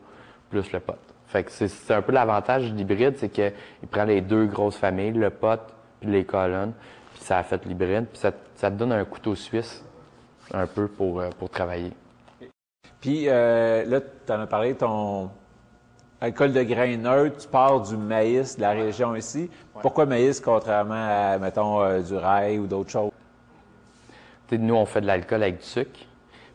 [0.50, 0.96] plus le pot.
[1.26, 3.52] Fait que c'est un peu l'avantage de l'hybride, c'est qu'il
[3.90, 5.60] prend les deux grosses familles, le pot
[6.00, 6.72] puis les colonnes,
[7.14, 9.84] puis ça a fait l'hybride, puis ça, ça, te donne un couteau suisse
[10.52, 11.92] un peu pour, euh, pour travailler.
[13.00, 15.30] Puis euh, là, tu en as parlé, ton
[16.20, 19.50] alcool de grain neutre, tu pars du maïs de la région ici.
[19.80, 23.12] Pourquoi maïs contrairement à, mettons, euh, du rail ou d'autres choses?
[24.50, 26.00] nous, on fait de l'alcool avec du sucre.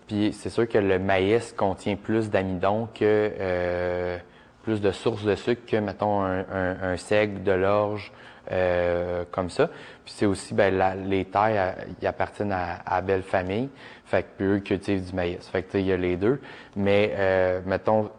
[0.07, 4.17] Puis c'est sûr que le maïs contient plus d'amidon que euh,
[4.63, 8.11] plus de sources de sucre que, mettons, un, un, seigle, de l'orge,
[8.51, 9.67] euh, comme ça.
[10.03, 13.69] Puis c'est aussi, ben, les terres, ils appartiennent à, à belle famille.
[14.05, 15.47] Fait que eux cultivent du maïs.
[15.47, 16.41] Fait que il y a les deux.
[16.75, 18.09] Mais euh, mettons,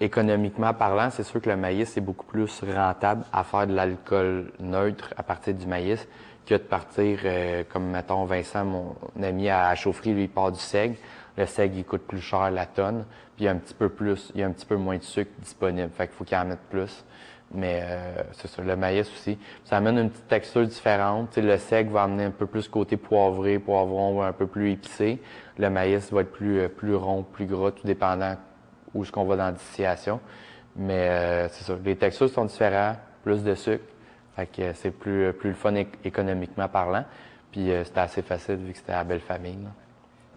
[0.00, 4.52] économiquement parlant, c'est sûr que le maïs est beaucoup plus rentable à faire de l'alcool
[4.60, 6.06] neutre à partir du maïs
[6.46, 10.58] que de partir, euh, comme mettons Vincent, mon ami à chaufferie, lui, il part du
[10.58, 10.96] seigle.
[11.36, 13.04] Le seigle, il coûte plus cher la tonne,
[13.36, 14.98] puis il y a un petit peu plus, il y a un petit peu moins
[14.98, 15.90] de sucre disponible.
[15.96, 17.04] Fait qu'il faut qu'il en mette plus.
[17.54, 19.38] Mais euh, c'est ça, le maïs aussi.
[19.64, 21.36] Ça amène une petite texture différente.
[21.36, 25.20] le seigle va amener un peu plus côté poivré, poivron, un peu plus épicé.
[25.58, 28.36] Le maïs va être plus, euh, plus rond, plus gras, tout dépendant
[28.94, 30.20] où ce qu'on va dans la.
[30.76, 33.84] Mais c'est ça, les textures sont différentes, plus de sucre.
[34.36, 37.04] Fait que c'est plus, plus le fun économiquement parlant.
[37.52, 39.58] Puis euh, c'était assez facile vu que c'était la belle famille.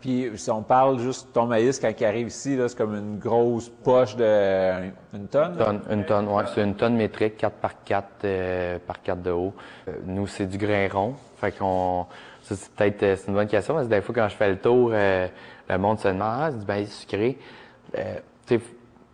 [0.05, 3.69] Puis si on parle juste ton maïs quand il arrive ici, c'est comme une grosse
[3.69, 5.81] poche de une tonne.
[5.89, 9.53] une tonne, ouais, c'est une tonne métrique, 4 par 4 euh, par 4 de haut.
[9.87, 11.15] Euh, nous, c'est du grain rond.
[11.37, 12.05] Fait qu'on.
[12.43, 14.59] Ça, c'est peut-être c'est une bonne question, parce que des fois quand je fais le
[14.59, 17.39] tour, le monde se demande Ah, c'est du maïs sucré.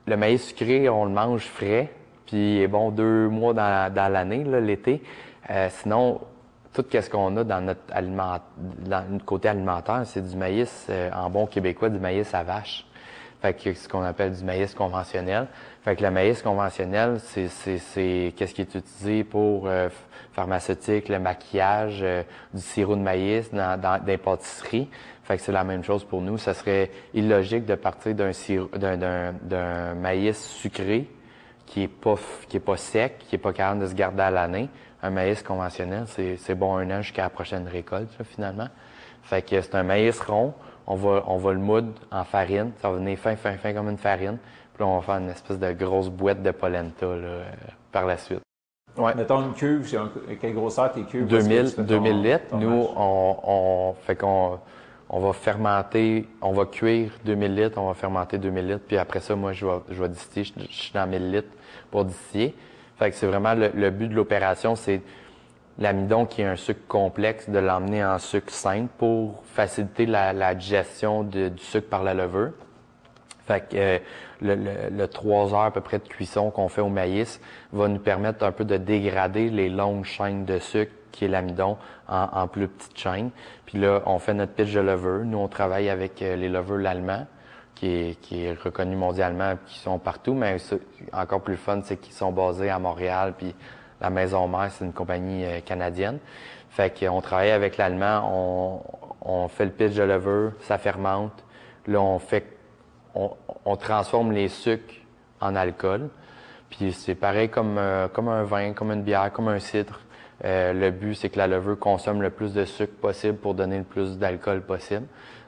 [0.07, 1.89] le maïs sucré, on le mange frais
[2.31, 5.03] puis bon, deux mois dans, l'année, l'été.
[5.49, 6.21] Euh, sinon,
[6.73, 11.09] tout ce qu'on a dans notre aliment, dans notre côté alimentaire, c'est du maïs euh,
[11.13, 12.85] en bon québécois, du maïs à vache.
[13.41, 15.47] Fait que ce qu'on appelle du maïs conventionnel.
[15.83, 19.89] Fait que le maïs conventionnel, c'est c'est qu'est-ce qui est utilisé pour euh,
[20.33, 22.21] pharmaceutique, le maquillage, euh,
[22.53, 24.89] du sirop de maïs dans, dans des pâtisseries.
[25.23, 26.37] Fait que c'est la même chose pour nous.
[26.37, 31.09] Ça serait illogique de partir d'un d'un maïs sucré
[31.65, 32.15] qui est pas
[32.47, 34.69] qui est pas sec, qui est pas capable de se garder à l'année.
[35.03, 38.67] Un maïs conventionnel, c'est bon un an jusqu'à la prochaine récolte, finalement.
[39.23, 40.53] Fait que c'est un maïs rond.
[40.87, 42.71] On va, on va le moudre en farine.
[42.81, 44.37] Ça va venir fin, fin, fin comme une farine.
[44.73, 47.43] Puis là, on va faire une espèce de grosse boîte de polenta là, euh,
[47.91, 48.41] par la suite.
[48.97, 49.15] Ouais.
[49.15, 49.89] Mettons une cuve,
[50.39, 51.27] quelle grosseur tes cuves?
[51.27, 52.55] 2000, 2000 litres.
[52.55, 54.59] Nous, on, on fait qu'on
[55.13, 59.19] on va fermenter, on va cuire 2000 litres, on va fermenter 2000 litres, puis après
[59.19, 61.49] ça, moi, je vais, je vais distiller, je, suis dans 1000 litres
[61.91, 62.55] pour distiller.
[63.01, 65.01] Fait que c'est vraiment le, but de l'opération, c'est
[65.79, 71.23] l'amidon qui est un sucre complexe, de l'emmener en sucre simple pour faciliter la, digestion
[71.23, 72.51] du sucre par la levure.
[73.47, 73.97] Fait que euh,
[74.39, 74.55] le,
[74.95, 77.41] le, 3 heures à peu près de cuisson qu'on fait au maïs
[77.73, 81.77] va nous permettre un peu de dégrader les longues chaînes de sucre qui est l'amidon
[82.07, 83.31] en, plus petites chaînes.
[83.65, 85.25] Puis là, on fait notre pitch de levure.
[85.25, 87.25] Nous, on travaille avec euh, les levures allemands,
[87.75, 90.57] qui est, qui est reconnu mondialement, qui sont partout, mais
[91.13, 93.55] encore plus fun, c'est qu'ils sont basés à Montréal, puis
[93.99, 96.19] la Maison Mère, c'est une compagnie euh, canadienne.
[96.69, 98.81] Fait qu'on travaille avec l'allemand,
[99.21, 101.43] on, on fait le pitch de levure, ça fermente.
[101.87, 102.45] Là, on fait,
[103.13, 103.31] on,
[103.65, 104.95] on transforme les sucres
[105.39, 106.09] en alcool.
[106.69, 109.99] Puis c'est pareil comme, euh, comme un vin, comme une bière, comme un cidre.
[110.45, 113.77] Euh, le but, c'est que la levure consomme le plus de sucre possible pour donner
[113.77, 115.05] le plus d'alcool possible.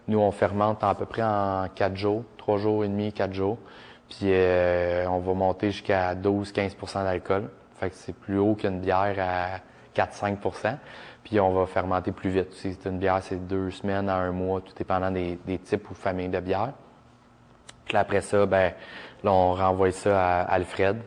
[0.07, 3.57] Nous, on fermente à peu près en quatre jours, trois jours et demi, quatre jours.
[4.09, 7.49] Puis euh, on va monter jusqu'à 12-15% d'alcool.
[7.79, 9.59] Fait que c'est plus haut qu'une bière à
[9.95, 10.77] 4-5%
[11.23, 12.53] Puis on va fermenter plus vite.
[12.53, 15.89] Si c'est une bière, c'est deux semaines à un mois, tout dépendant des, des types
[15.89, 16.73] ou familles de bières.
[17.85, 18.73] Puis après ça, ben
[19.23, 20.97] là, on renvoie ça à Alfred.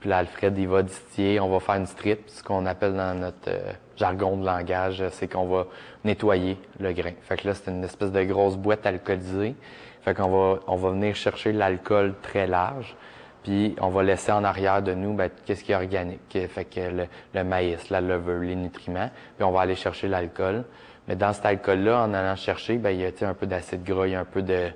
[0.00, 2.28] Puis là, Alfred, il va distiller, on va faire une strip.
[2.28, 5.66] Ce qu'on appelle dans notre euh, jargon de langage, c'est qu'on va
[6.04, 7.12] nettoyer le grain.
[7.22, 9.54] Fait que là, c'est une espèce de grosse boîte alcoolisée.
[10.02, 12.96] Fait qu'on va, on va venir chercher l'alcool très large.
[13.42, 16.38] Puis on va laisser en arrière de nous, ben, qu'est-ce qui est organique?
[16.48, 19.10] Fait que le, maïs, la levure, les nutriments.
[19.36, 20.64] Puis on va aller chercher l'alcool.
[21.06, 24.06] Mais dans cet alcool-là, en allant chercher, ben, il y a un peu d'acide gras,
[24.06, 24.68] il y a un peu de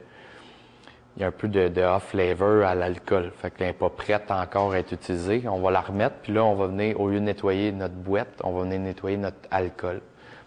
[1.17, 3.31] il y a un peu de, de off flavor à l'alcool.
[3.37, 5.45] Fait qu'elle n'est pas prête encore à être utilisée.
[5.49, 8.41] On va la remettre, puis là, on va venir, au lieu de nettoyer notre boîte,
[8.43, 10.01] on va venir nettoyer notre alcool.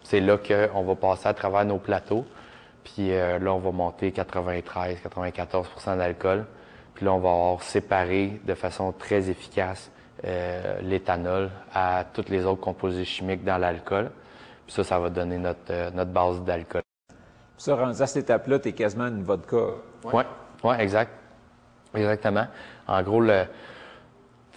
[0.04, 2.26] C'est là qu'on va passer à travers nos plateaux.
[2.84, 6.46] Puis euh, là, on va monter 93, 94% d'alcool.
[6.94, 9.92] Puis là, on va avoir séparé de façon très efficace
[10.26, 14.10] euh, l'éthanol à toutes les autres composés chimiques dans l'alcool.
[14.66, 16.82] Puis ça, ça va donner notre, euh, notre base d'alcool.
[17.58, 19.58] Ça, rendu à cette étape-là, tu es quasiment une vodka.
[20.06, 20.26] Oui, ouais,
[20.80, 21.12] exact.
[21.96, 22.48] Exactement.
[22.88, 23.46] En gros, le,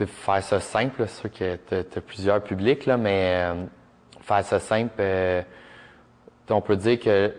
[0.06, 3.46] faire ça simple, c'est sûr que tu as, plusieurs publics, là, mais
[4.22, 5.02] faire ça simple,
[6.50, 7.32] on peut dire que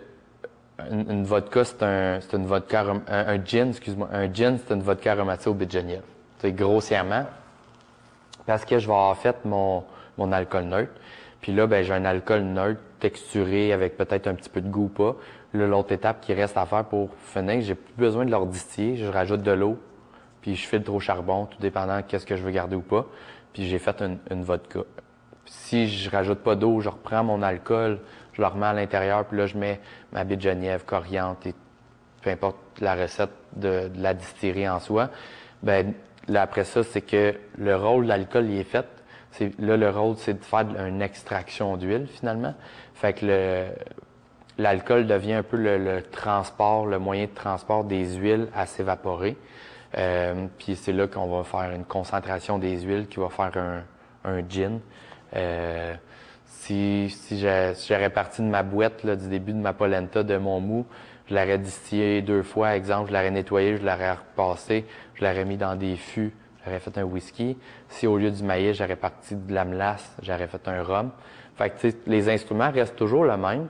[0.90, 5.12] une, vodka, c'est un, une vodka, un, un gin, excuse-moi, un gin, c'est une vodka
[5.12, 5.68] aromatisée au de
[6.40, 7.26] C'est grossièrement.
[8.46, 9.84] Parce que je vais avoir fait mon,
[10.18, 10.92] mon alcool neutre.
[11.42, 14.88] Puis là, ben, j'ai un alcool neutre texturé avec peut-être un petit peu de goût
[14.88, 15.16] pas.
[15.54, 18.96] L'autre étape qui reste à faire pour finir, j'ai plus besoin de leur distiller.
[18.96, 19.78] Je rajoute de l'eau,
[20.42, 23.06] puis je filtre au charbon, tout dépendant qu'est-ce que je veux garder ou pas.
[23.54, 24.82] Puis j'ai fait une, vodka.
[25.46, 28.00] si je rajoute pas d'eau, je reprends mon alcool,
[28.32, 29.82] je le remets à l'intérieur, puis là, je mets
[30.14, 31.54] ma baie de coriandre, et
[32.22, 35.10] peu importe la recette de, la distillerie en soi.
[35.64, 35.94] Ben
[36.30, 38.88] là, après ça, c'est que le rôle de l'alcool il est fait.
[39.60, 42.54] Là, le rôle, c'est de faire une extraction d'huile, finalement.
[42.94, 43.68] Fait que le,
[44.58, 49.38] l'alcool devient un peu le, transport, le moyen de transport des huiles à s'évaporer.
[49.98, 53.84] Euh, puis c'est là qu'on va faire une concentration des huiles qui va faire un,
[54.24, 54.80] un gin.
[55.36, 55.94] Euh,
[56.46, 60.60] si, si j'aurais parti de ma boîte là, du début de ma polenta, de mon
[60.60, 60.86] mou,
[61.28, 64.86] je l'aurais distillé deux fois, exemple, je l'aurais nettoyé, je l'aurais repassé,
[65.16, 66.34] je l'aurais mis dans des fûts,
[66.66, 67.58] j'aurais fait un whisky.
[67.90, 71.12] Si au lieu du maïs, j'aurais parti de la melasse, j'aurais fait un rhum.
[71.56, 73.68] Fait que, les instruments restent toujours le même.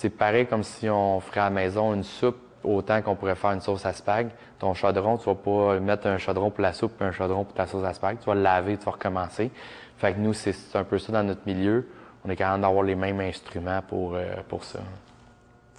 [0.00, 3.50] C'est pareil comme si on ferait à la maison une soupe autant qu'on pourrait faire
[3.50, 4.28] une sauce à spag.
[4.60, 7.54] Ton chaudron, tu vas pas mettre un chaudron pour la soupe et un chaudron pour
[7.54, 8.18] ta sauce à spag.
[8.20, 9.50] Tu vas le laver, tu vas recommencer.
[9.96, 11.88] Fait que nous, c'est un peu ça dans notre milieu
[12.24, 14.80] on est capable d'avoir les mêmes instruments pour, euh, pour ça.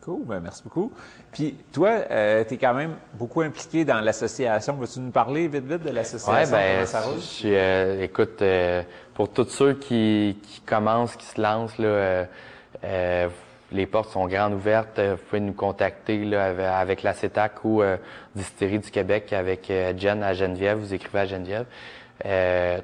[0.03, 0.91] Cool, ben merci beaucoup.
[1.31, 4.73] Puis toi, euh, tu es quand même beaucoup impliqué dans l'association.
[4.75, 6.33] Veux-tu nous parler vite vite de l'association?
[6.33, 8.41] Oui, ben, je, euh, écoute,
[9.13, 12.25] pour tous ceux qui, qui, commencent, qui se lancent, là,
[13.71, 14.99] les portes sont grandes ouvertes.
[14.99, 17.81] Vous pouvez nous contacter avec, la CETAC ou
[18.35, 20.77] Distillerie du Québec avec Jen à Geneviève.
[20.77, 21.65] Vous écrivez à Geneviève.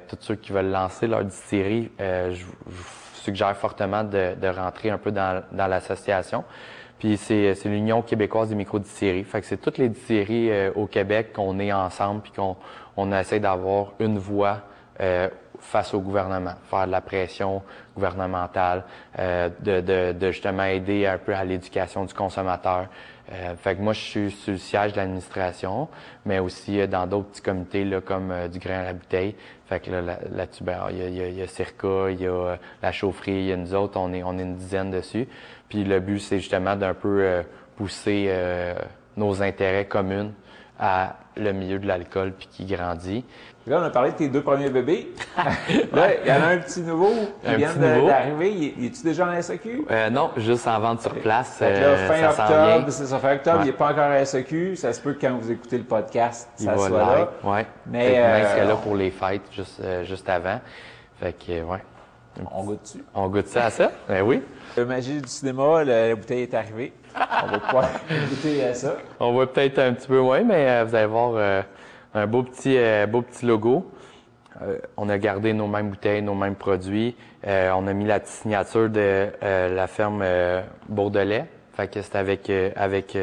[0.08, 5.10] tous ceux qui veulent lancer leur distillerie, je, je suggère fortement de, rentrer un peu
[5.10, 6.44] dans, l'association.
[6.98, 9.24] Puis c'est, l'Union québécoise des micro-distilleries.
[9.24, 12.56] Fait que c'est toutes les distilleries euh, au Québec qu'on est ensemble puis qu'on
[12.96, 14.62] on essaie d'avoir une voix
[15.00, 15.28] euh,
[15.60, 17.62] face au gouvernement, faire de la pression
[17.94, 18.84] gouvernementale,
[19.18, 22.86] euh, de, de, justement aider un peu à l'éducation du consommateur.
[23.32, 25.88] Euh, fait que moi, je suis sur le siège de l'administration,
[26.24, 29.34] mais aussi dans d'autres petits comités là, comme du grain à la bouteille.
[29.66, 32.92] Fait que là, là-dessus, il y a, il y a Circa, il y a la
[32.92, 35.26] chaufferie, il y a nous autres, on est, on est une dizaine dessus.
[35.68, 37.42] Puis le but, c'est justement d'un peu
[37.76, 38.32] pousser
[39.16, 40.30] nos intérêts communs
[40.78, 43.24] à le milieu de l'alcool puis qui grandit.
[43.66, 45.12] Là, on a parlé de tes deux premiers bébés.
[45.92, 47.10] là, il y en a un petit nouveau
[47.44, 48.74] qui vient d'arriver.
[48.78, 49.86] Il est-tu déjà en SAQ?
[49.90, 51.58] Euh, non, juste en vente sur place.
[51.60, 54.76] là, euh, fin octobre, c'est ça, fin octobre, il n'est pas encore en SAQ.
[54.76, 57.28] Ça se peut que quand vous écoutez le podcast, ça soit là.
[57.42, 57.66] Ouais.
[57.86, 60.60] Mais euh, là pour les fêtes juste, euh, juste avant.
[61.18, 61.82] Fait que, ouais.
[62.52, 63.04] On goûte dessus.
[63.14, 63.90] On goûte ça à ça?
[64.08, 64.42] Ben oui.
[64.76, 66.92] Le magie du cinéma, la bouteille est arrivée.
[67.44, 67.88] On va pouvoir
[68.28, 68.96] goûter à ça.
[69.18, 71.62] On va peut-être un petit peu moins, mais euh, vous allez voir euh,
[72.16, 73.90] un beau petit, euh, beau petit logo.
[74.96, 77.14] on a gardé nos mêmes bouteilles, nos mêmes produits.
[77.44, 80.24] on a mis la signature de la ferme
[80.88, 81.44] Bordelais.
[81.74, 83.16] Fait que c'est avec avec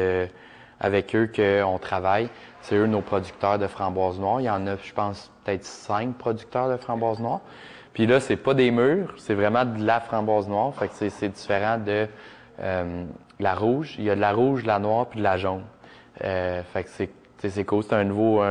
[0.80, 2.28] avec eux qu'on travaille.
[2.60, 4.40] C'est eux nos producteurs de framboises noires.
[4.40, 7.40] Il y en a, je pense, peut-être cinq producteurs de framboises noires.
[7.92, 10.74] Puis là, c'est pas des murs, c'est vraiment de la framboise noire.
[10.74, 12.08] Fait que c'est différent de
[12.60, 13.04] euh,
[13.38, 13.94] la rouge.
[13.98, 15.62] Il y a de la rouge, de la noire puis de la jaune.
[16.24, 17.10] Euh, fait que c'est
[17.46, 17.82] c'est cool.
[17.82, 18.42] C'est un nouveau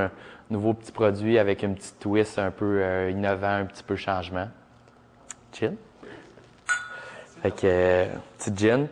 [0.54, 4.48] nouveau petit produit avec un petit twist un peu euh, innovant, un petit peu changement.
[5.52, 5.76] Chill.
[7.42, 8.06] Fait que euh,
[8.38, 8.88] petit gin.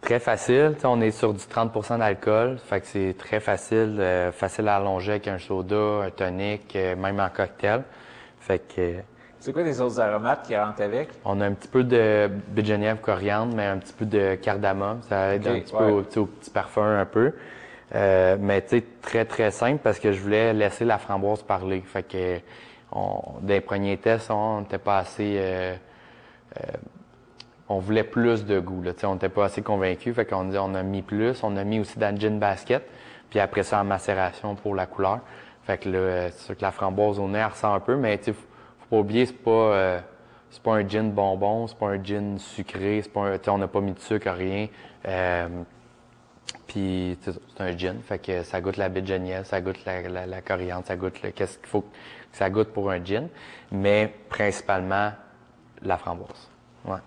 [0.00, 0.74] Très facile.
[0.84, 2.58] on est sur du 30% d'alcool.
[2.58, 7.20] Fait que c'est très facile, euh, facile à allonger avec un soda, un tonic, même
[7.20, 7.84] en cocktail.
[8.40, 8.96] Fait que.
[9.38, 11.10] C'est quoi les autres aromates qui rentrent avec?
[11.24, 15.00] On a un petit peu de Genièvre coriandre, mais un petit peu de cardamome.
[15.08, 17.32] Ça aide un petit peu au, petit parfum un peu.
[17.94, 21.82] Euh, mais tu très très simple parce que je voulais laisser la framboise parler.
[21.82, 22.40] Fait que
[22.92, 25.36] on, des premiers tests, on n'était pas assez.
[25.38, 25.74] Euh,
[26.58, 26.72] euh,
[27.68, 28.82] on voulait plus de goût.
[28.82, 28.92] Là.
[29.04, 30.14] On n'était pas assez convaincus.
[30.14, 31.42] Fait qu'on dit on a mis plus.
[31.42, 32.82] On a mis aussi dans le gin basket.
[33.30, 35.20] Puis après ça, en macération pour la couleur.
[35.64, 38.32] Fait que là, c'est sûr que la framboise au nez, ressent un peu, mais tu
[38.32, 38.40] faut,
[38.80, 40.00] faut pas oublier, c'est pas, euh,
[40.50, 43.68] c'est pas un gin bonbon, c'est pas un gin sucré, c'est pas un, on n'a
[43.68, 44.68] pas mis de sucre, rien.
[45.06, 45.48] Euh,
[46.72, 50.00] puis c'est un gin, fait que ça goûte la baie de genièvre, ça goûte la,
[50.08, 51.94] la, la coriandre, ça goûte le qu'est-ce qu'il faut que
[52.32, 53.28] ça goûte pour un gin,
[53.70, 55.12] mais principalement
[55.82, 56.48] la framboise.
[56.86, 57.00] Ouais.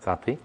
[0.00, 0.38] Santé.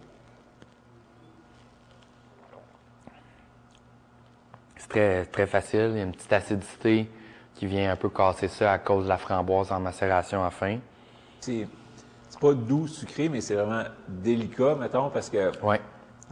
[4.78, 5.90] C'est très, très facile.
[5.92, 7.12] Il y a une petite acidité
[7.54, 10.80] qui vient un peu casser ça à cause de la framboise en macération à fin.
[11.42, 11.68] C'est
[12.42, 15.80] pas doux, sucré, mais c'est vraiment délicat, mettons, parce que Ouais.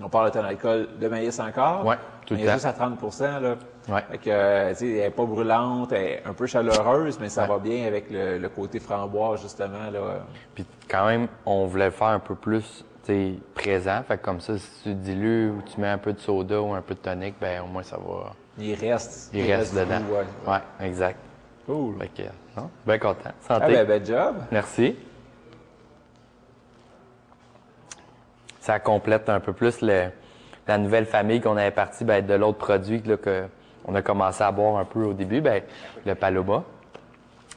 [0.04, 1.86] On parle de ton alcool de maïs encore?
[1.86, 2.54] Ouais, tout le mais temps.
[2.54, 3.00] juste à 30
[3.42, 3.56] là.
[3.90, 4.02] Ouais.
[4.12, 7.30] Fait que, euh, tu sais, elle est pas brûlante, elle est un peu chaleureuse, mais
[7.30, 7.48] ça Ouais.
[7.48, 10.20] va bien avec le, le côté framboise, justement, là.
[10.54, 14.02] Puis quand même, on voulait le faire un peu plus tu présent.
[14.08, 16.74] Fait que comme ça, si tu dilues ou tu mets un peu de soda ou
[16.76, 18.34] un peu de tonic, ben au moins ça va.
[18.60, 19.32] Il reste.
[19.34, 20.00] Il reste dedans.
[20.02, 20.14] goût,
[20.48, 20.54] ouais.
[20.54, 21.18] Ouais, exact.
[21.66, 21.96] Cool.
[21.98, 23.32] Fait que, non, bien content.
[23.50, 23.74] Ah Santé.
[23.74, 24.36] ben, ben job.
[24.52, 24.96] Merci.
[28.62, 30.06] Ça complète un peu plus le-
[30.67, 33.43] la nouvelle famille qu'on avait partie ben, de l'autre produit là, que
[33.86, 35.63] on a commencé à boire un peu au début, ben,
[36.06, 36.63] le Paloma.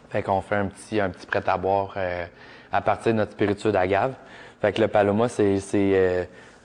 [0.08, 2.24] Fait qu'on fait un petit, un petit prêt à boire euh,
[2.72, 4.14] à partir de notre spiritueux d'agave.
[4.60, 6.24] Fait que le Paloma, c'est, euh,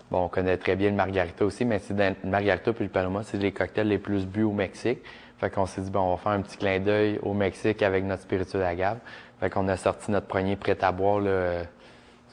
[0.10, 3.22] bon, on connaît très bien le Margarita aussi, mais c'est le Margarita puis le Paloma,
[3.24, 5.00] c'est les cocktails les plus bu au Mexique.
[5.40, 8.06] Fait qu'on s'est dit, bon, on va faire un petit clin d'œil au Mexique avec
[8.06, 8.98] notre spiritueux d'agave.
[9.42, 11.64] Fait qu'on a sorti notre premier prêt à boire, là,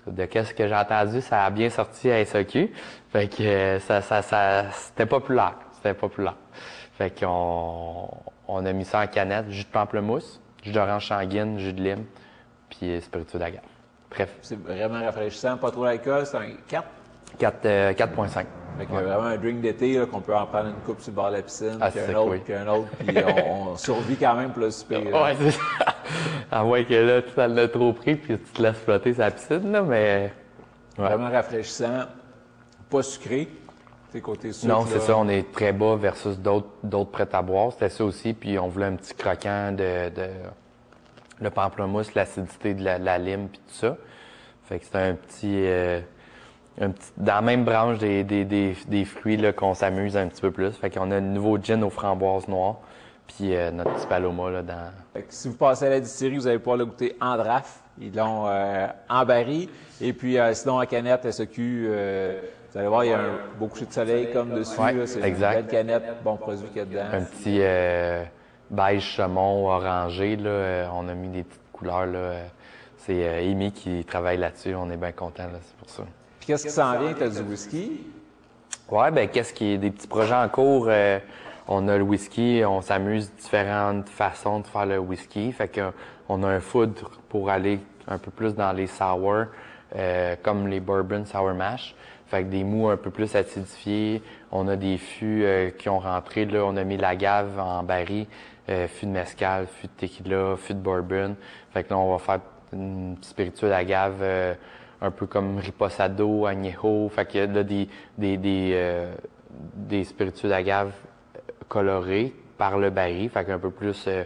[0.07, 2.73] de qu'est-ce que j'ai entendu, ça a bien sorti à SAQ.
[3.13, 5.55] Fait que euh, ça, ça, ça, c'était populaire.
[5.73, 6.37] C'était populaire.
[6.97, 8.09] Fait qu'on
[8.49, 12.05] on a mis ça en canette, jus de pamplemousse, jus d'orange sanguine, jus de lime,
[12.71, 13.63] puis euh, spiritueux d'agave.
[14.11, 16.87] Bref, C'est vraiment rafraîchissant, pas trop d'alcool, c'est un 4.
[17.39, 18.45] 4, euh, 4.5.
[18.79, 21.31] Fait que vraiment un drink d'été, qu'on peut en prendre une coupe sur le bord
[21.31, 22.41] de la piscine, Ah, puis un autre, oui.
[22.45, 23.17] puis un autre, puis
[23.49, 24.99] on, on survit quand même pour le souper.
[24.99, 25.61] Ouais, c'est ça.
[26.53, 29.31] À moins que là, tu en as trop pris puis tu te laisses flotter sa
[29.31, 30.33] piscine, là, mais.
[30.99, 31.05] Ouais.
[31.07, 32.05] Vraiment rafraîchissant,
[32.89, 33.49] pas sucré.
[34.13, 34.73] C'est côté sucre.
[34.73, 37.73] Non, c'est ça, on est très bas versus d'autres d'autres prêts à boire.
[37.73, 40.29] C'était ça aussi, puis on voulait un petit croquant de, de
[41.41, 43.97] le pamplemousse, l'acidité de la, la lime, puis tout ça.
[44.69, 46.01] Fait que c'était un petit, euh,
[46.81, 50.29] un petit dans la même branche des, des, des, des fruits là, qu'on s'amuse un
[50.29, 50.73] petit peu plus.
[50.73, 52.77] Fait qu'on a le nouveau gin aux framboises noires,
[53.27, 54.91] puis euh, notre petit paloma là dans.
[55.15, 57.81] Fait que si vous passez à la distillerie, vous allez pouvoir le goûter en draft.
[57.99, 59.69] Ils l'ont euh, en baril.
[60.03, 63.39] Et puis, euh, sinon, en canette, SEQ, euh, vous allez voir, il y a un
[63.59, 64.79] beau coucher de soleil comme dessus.
[64.79, 65.07] Ouais.
[65.07, 65.55] C'est exact.
[65.55, 67.07] une belle canette, bon produit qu'il y a dedans.
[67.11, 68.23] Un petit euh,
[68.71, 72.05] beige saumon orangé, là, euh, on a mis des petites couleurs.
[72.05, 72.47] Là, euh,
[72.99, 76.03] c'est euh, Amy qui travaille là-dessus, on est bien content, là, c'est pour ça.
[76.47, 77.13] Qu'est-ce qui s'en vient?
[77.13, 78.07] Tu as du whisky?
[78.89, 80.87] Ouais, ben qu'est-ce qui est des petits projets en cours?
[80.89, 81.19] euh,
[81.67, 85.51] on a le whisky, on s'amuse différentes façons de faire le whisky.
[85.51, 85.91] Fait que
[86.29, 89.47] on a un foudre pour aller un peu plus dans les sour,
[89.97, 91.97] euh, comme les bourbon sour mash.
[92.29, 94.23] Fait que des mous un peu plus acidifiés.
[94.53, 96.45] On a des fûts euh, qui ont rentré.
[96.45, 98.27] Là, on a mis la gave en baril,
[98.69, 101.35] euh, fût de mescal, fût de tequila, fût de bourbon.
[101.73, 102.41] Fait que là, on va faire
[102.73, 104.23] une spirituelle agave
[105.01, 107.09] un peu comme riposado, añejo.
[107.09, 109.15] Fait que là, des, des, des, euh,
[109.75, 110.93] des spiritueux d'agave
[111.69, 114.25] colorés par le baril, fait peu plus euh,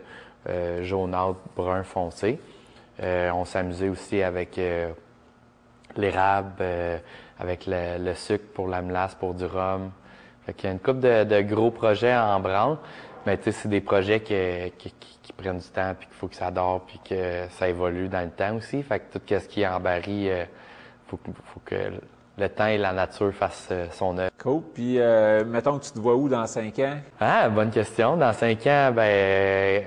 [0.49, 2.39] euh, jaunâtre, brun foncé.
[3.03, 4.61] On s'amusait aussi avec
[5.97, 6.53] l'érable,
[7.39, 9.91] avec le, le sucre pour la melasse, pour du rhum.
[10.45, 12.77] Fait qu'il y a une couple de, gros projets en branle,
[13.25, 14.93] mais tu sais, c'est des projets qui-
[15.41, 18.21] qui prennent du temps, puis qu'il faut que ça dort, puis que ça évolue dans
[18.23, 18.83] le temps aussi.
[18.83, 20.45] Fait que tout ce qui est en baril, euh,
[21.09, 21.75] faut, que- faut que
[22.39, 24.31] le temps et la nature fassent euh, son œuvre.
[24.39, 24.63] Cool.
[24.75, 26.97] Puis, euh, mettons que tu te vois où dans cinq ans?
[27.21, 28.17] Ah, bonne question.
[28.17, 29.81] Dans cinq ans, ben, euh,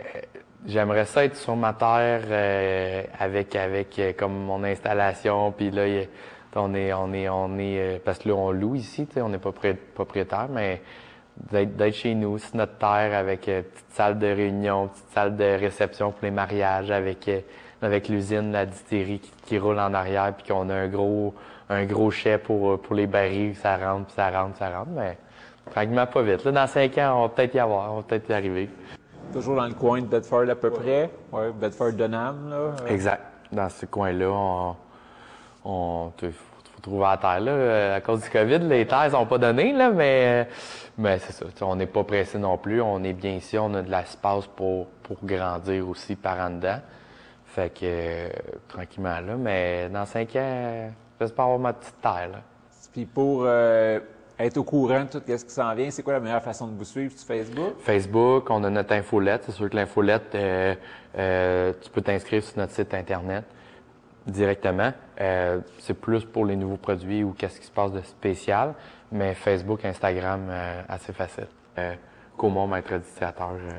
[0.66, 5.52] j'aimerais ça être sur ma terre euh, avec avec comme mon installation.
[5.52, 6.08] Puis là, il
[6.56, 9.30] on est on est on est parce que là on loue ici, tu sais, on
[9.30, 9.52] n'est pas
[9.96, 10.82] propriétaire, mais
[11.52, 15.60] d'être chez nous, c'est notre terre avec euh, petite salle de réunion, petite salle de
[15.60, 17.40] réception pour les mariages, avec euh,
[17.82, 21.34] avec l'usine, la distillerie qui, qui roule en arrière, puis qu'on a un gros
[21.70, 24.92] un gros chai pour euh, pour les barils, ça rentre, puis ça rentre, ça rentre,
[24.92, 25.18] mais
[25.72, 26.44] Tranquillement, pas vite.
[26.44, 28.70] Là, dans cinq ans, on va peut-être y avoir, on va peut-être y arriver.
[29.32, 31.10] Toujours dans le coin de Bedford à peu près.
[31.32, 32.56] Ouais, Bedford-Denham, là.
[32.56, 33.22] Euh, Exact.
[33.52, 34.76] Dans ce coin-là, on,
[35.66, 36.12] on
[36.92, 37.40] terre.
[37.40, 37.52] Là.
[37.52, 40.48] Euh, À cause du COVID, les terres sont pas données, là, mais,
[40.98, 41.46] mais c'est ça.
[41.66, 42.82] On n'est pas pressé non plus.
[42.82, 43.58] On est bien ici.
[43.58, 46.80] On a de l'espace pour, pour grandir aussi par en dedans.
[47.46, 48.30] Fait que euh,
[48.68, 49.36] tranquillement là.
[49.38, 50.90] Mais dans cinq ans,
[51.22, 52.30] Juste pour avoir ma petite terre.
[52.32, 52.42] Là.
[52.92, 54.00] Puis pour euh,
[54.38, 56.78] être au courant de tout ce qui s'en vient, c'est quoi la meilleure façon de
[56.78, 57.76] vous suivre sur Facebook?
[57.80, 59.44] Facebook, on a notre infolette.
[59.46, 63.46] C'est sûr que l'infolette, euh, tu peux t'inscrire sur notre site Internet
[64.26, 64.92] directement.
[65.22, 68.74] Euh, c'est plus pour les nouveaux produits ou qu'est-ce qui se passe de spécial.
[69.12, 71.48] Mais Facebook, Instagram, euh, assez facile.
[71.78, 71.94] Euh,
[72.38, 73.52] Comment maître dictateur.
[73.52, 73.72] euh,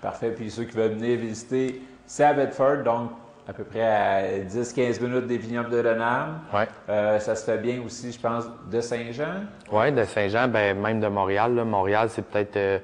[0.00, 0.32] Parfait.
[0.32, 3.10] Puis ceux qui veulent venir visiter, c'est à Bedford, donc
[3.48, 6.40] à peu près à 10-15 minutes des vignobles de Renam.
[6.52, 6.66] ouais.
[6.88, 9.44] Euh, ça se fait bien aussi, je pense, de Saint-Jean.
[9.70, 11.54] Oui, de Saint-Jean, ben même de Montréal.
[11.54, 11.64] Là.
[11.64, 12.78] Montréal, c'est peut-être euh,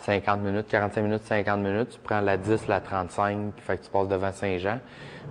[0.00, 1.90] 50 minutes, 45 minutes, 50 minutes.
[1.90, 4.78] Tu prends la 10, la 35, fait que tu passes devant Saint-Jean.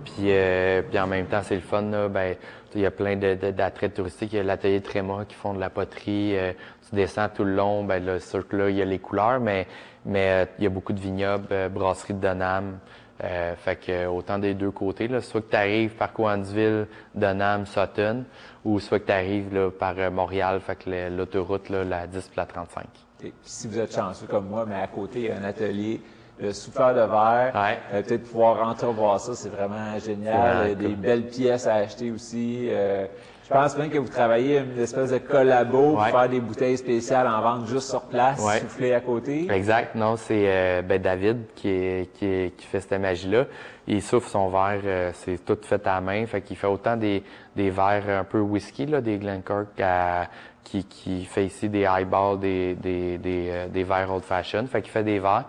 [0.04, 1.82] Puis, euh, en même temps, c'est le fun.
[1.82, 2.36] Là, ben,
[2.74, 4.32] il y a plein d'attraits touristiques.
[4.32, 6.36] Il y a l'atelier Tréma qui font de la poterie.
[6.36, 6.52] euh,
[6.88, 7.84] tu descends tout le long.
[7.84, 9.66] Ben, là, sûr que là, il y a les couleurs, mais,
[10.04, 12.78] mais euh, il y a beaucoup de vignobles, euh, brasserie de Donham.
[13.22, 17.64] Euh, fait que autant des deux côtés, là, soit que tu arrives par Coansville, Donham,
[17.64, 18.24] Sutton,
[18.64, 22.84] ou soit que tu arrives par Montréal, fait que l'autoroute, la 10 puis la 35.
[23.22, 26.00] Et si vous êtes chanceux comme moi, mais à côté, il y a un atelier
[26.42, 27.52] de souffleur de verre.
[27.54, 27.78] Ouais.
[27.92, 30.36] Euh, Peut-être pouvoir rentrer voir ça, c'est vraiment génial.
[30.36, 32.66] vraiment a des belles pièces à acheter aussi.
[32.70, 33.06] Euh,
[33.44, 36.10] je pense même que vous travaillez une espèce de collabo pour Ouais.
[36.10, 38.58] faire des bouteilles spéciales en vente juste sur place, Ouais.
[38.60, 39.46] soufflées à côté.
[39.50, 39.94] Exact.
[39.94, 43.44] Non, c'est euh, ben, David qui, est, qui, est- qui fait cette magie-là.
[43.86, 46.26] Il souffle son verre, euh, c'est tout fait à la main.
[46.26, 47.22] Fait qu'il fait autant des,
[47.54, 50.26] des verres un peu whisky, là, des Glencork, à-
[50.64, 54.66] qui, qui fait ici des highballs, des, des, des, euh, des verres old fashion.
[54.66, 55.44] Fait qu'il fait des verres.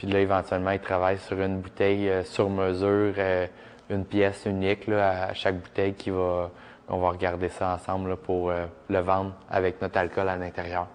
[0.00, 3.46] Puis là, éventuellement, il travaille sur une bouteille euh, sur mesure, euh,
[3.90, 6.50] une pièce unique là, à chaque bouteille qui va.
[6.88, 10.86] On va regarder ça ensemble là, pour euh, le vendre avec notre alcool à l'intérieur.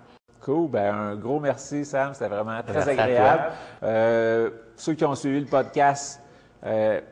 [0.42, 0.72] Cool.
[0.72, 2.16] Ben, un gros merci, Sam.
[2.16, 4.54] C'était vraiment très Merci agréable.
[4.76, 6.20] ceux qui ont suivi le podcast,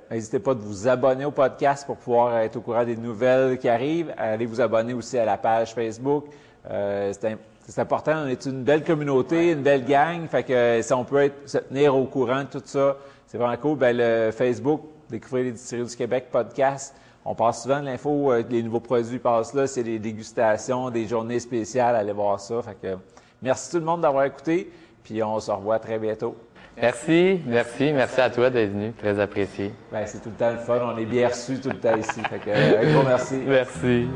[0.10, 3.70] n'hésitez pas de vous abonner au podcast pour pouvoir être au courant des nouvelles qui
[3.70, 4.12] arrivent.
[4.18, 6.26] Allez vous abonner aussi à la page Facebook.
[6.66, 7.38] C'est,
[7.68, 8.24] c'est important.
[8.26, 10.28] On est une belle communauté, une belle gang.
[10.28, 12.98] Fait que euh, si on peut être, se tenir au courant de tout ça,
[13.28, 13.78] c'est vraiment cool.
[13.78, 16.96] Ben, le Facebook, Découvrir les distilleries du Québec podcast.
[17.26, 21.06] On passe souvent de l'info, euh, les nouveaux produits passent là, c'est des dégustations, des
[21.06, 22.62] journées spéciales, allez voir ça.
[22.64, 22.98] Fait que,
[23.42, 24.72] merci tout le monde d'avoir écouté,
[25.04, 26.36] puis on se revoit très bientôt.
[26.76, 29.72] Merci, merci, merci à toi d'être venu, très apprécié.
[29.92, 32.22] Ben, c'est tout le temps le fun, on est bien reçus tout le temps ici.
[32.22, 33.36] Fait que, euh, un gros merci.
[33.46, 34.08] Merci.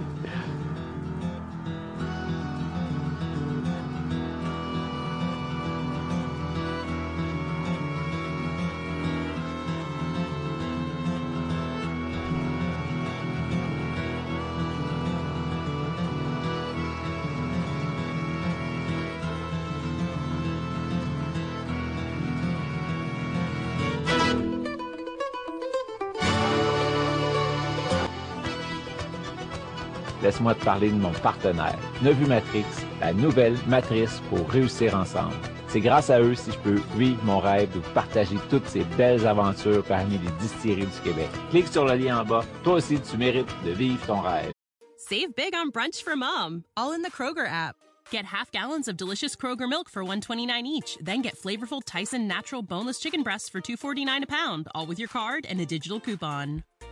[30.28, 32.66] Laisse-moi te parler de mon partenaire, Nevu Matrix,
[33.00, 35.34] la nouvelle matrice pour réussir ensemble.
[35.70, 39.26] C'est grâce à eux si je peux vivre mon rêve de partager toutes ces belles
[39.26, 41.30] aventures parmi les distilleries du Québec.
[41.50, 42.44] Clique sur le lien en bas.
[42.66, 44.52] Toi aussi, tu mérites de vivre ton rêve.
[44.98, 47.78] Save big on brunch for mom, all in the Kroger app.
[48.12, 52.62] Get half gallons of delicious Kroger milk for 129 each, then get flavorful Tyson natural
[52.62, 56.64] boneless chicken breasts for 249 a pound, all with your card and a digital coupon.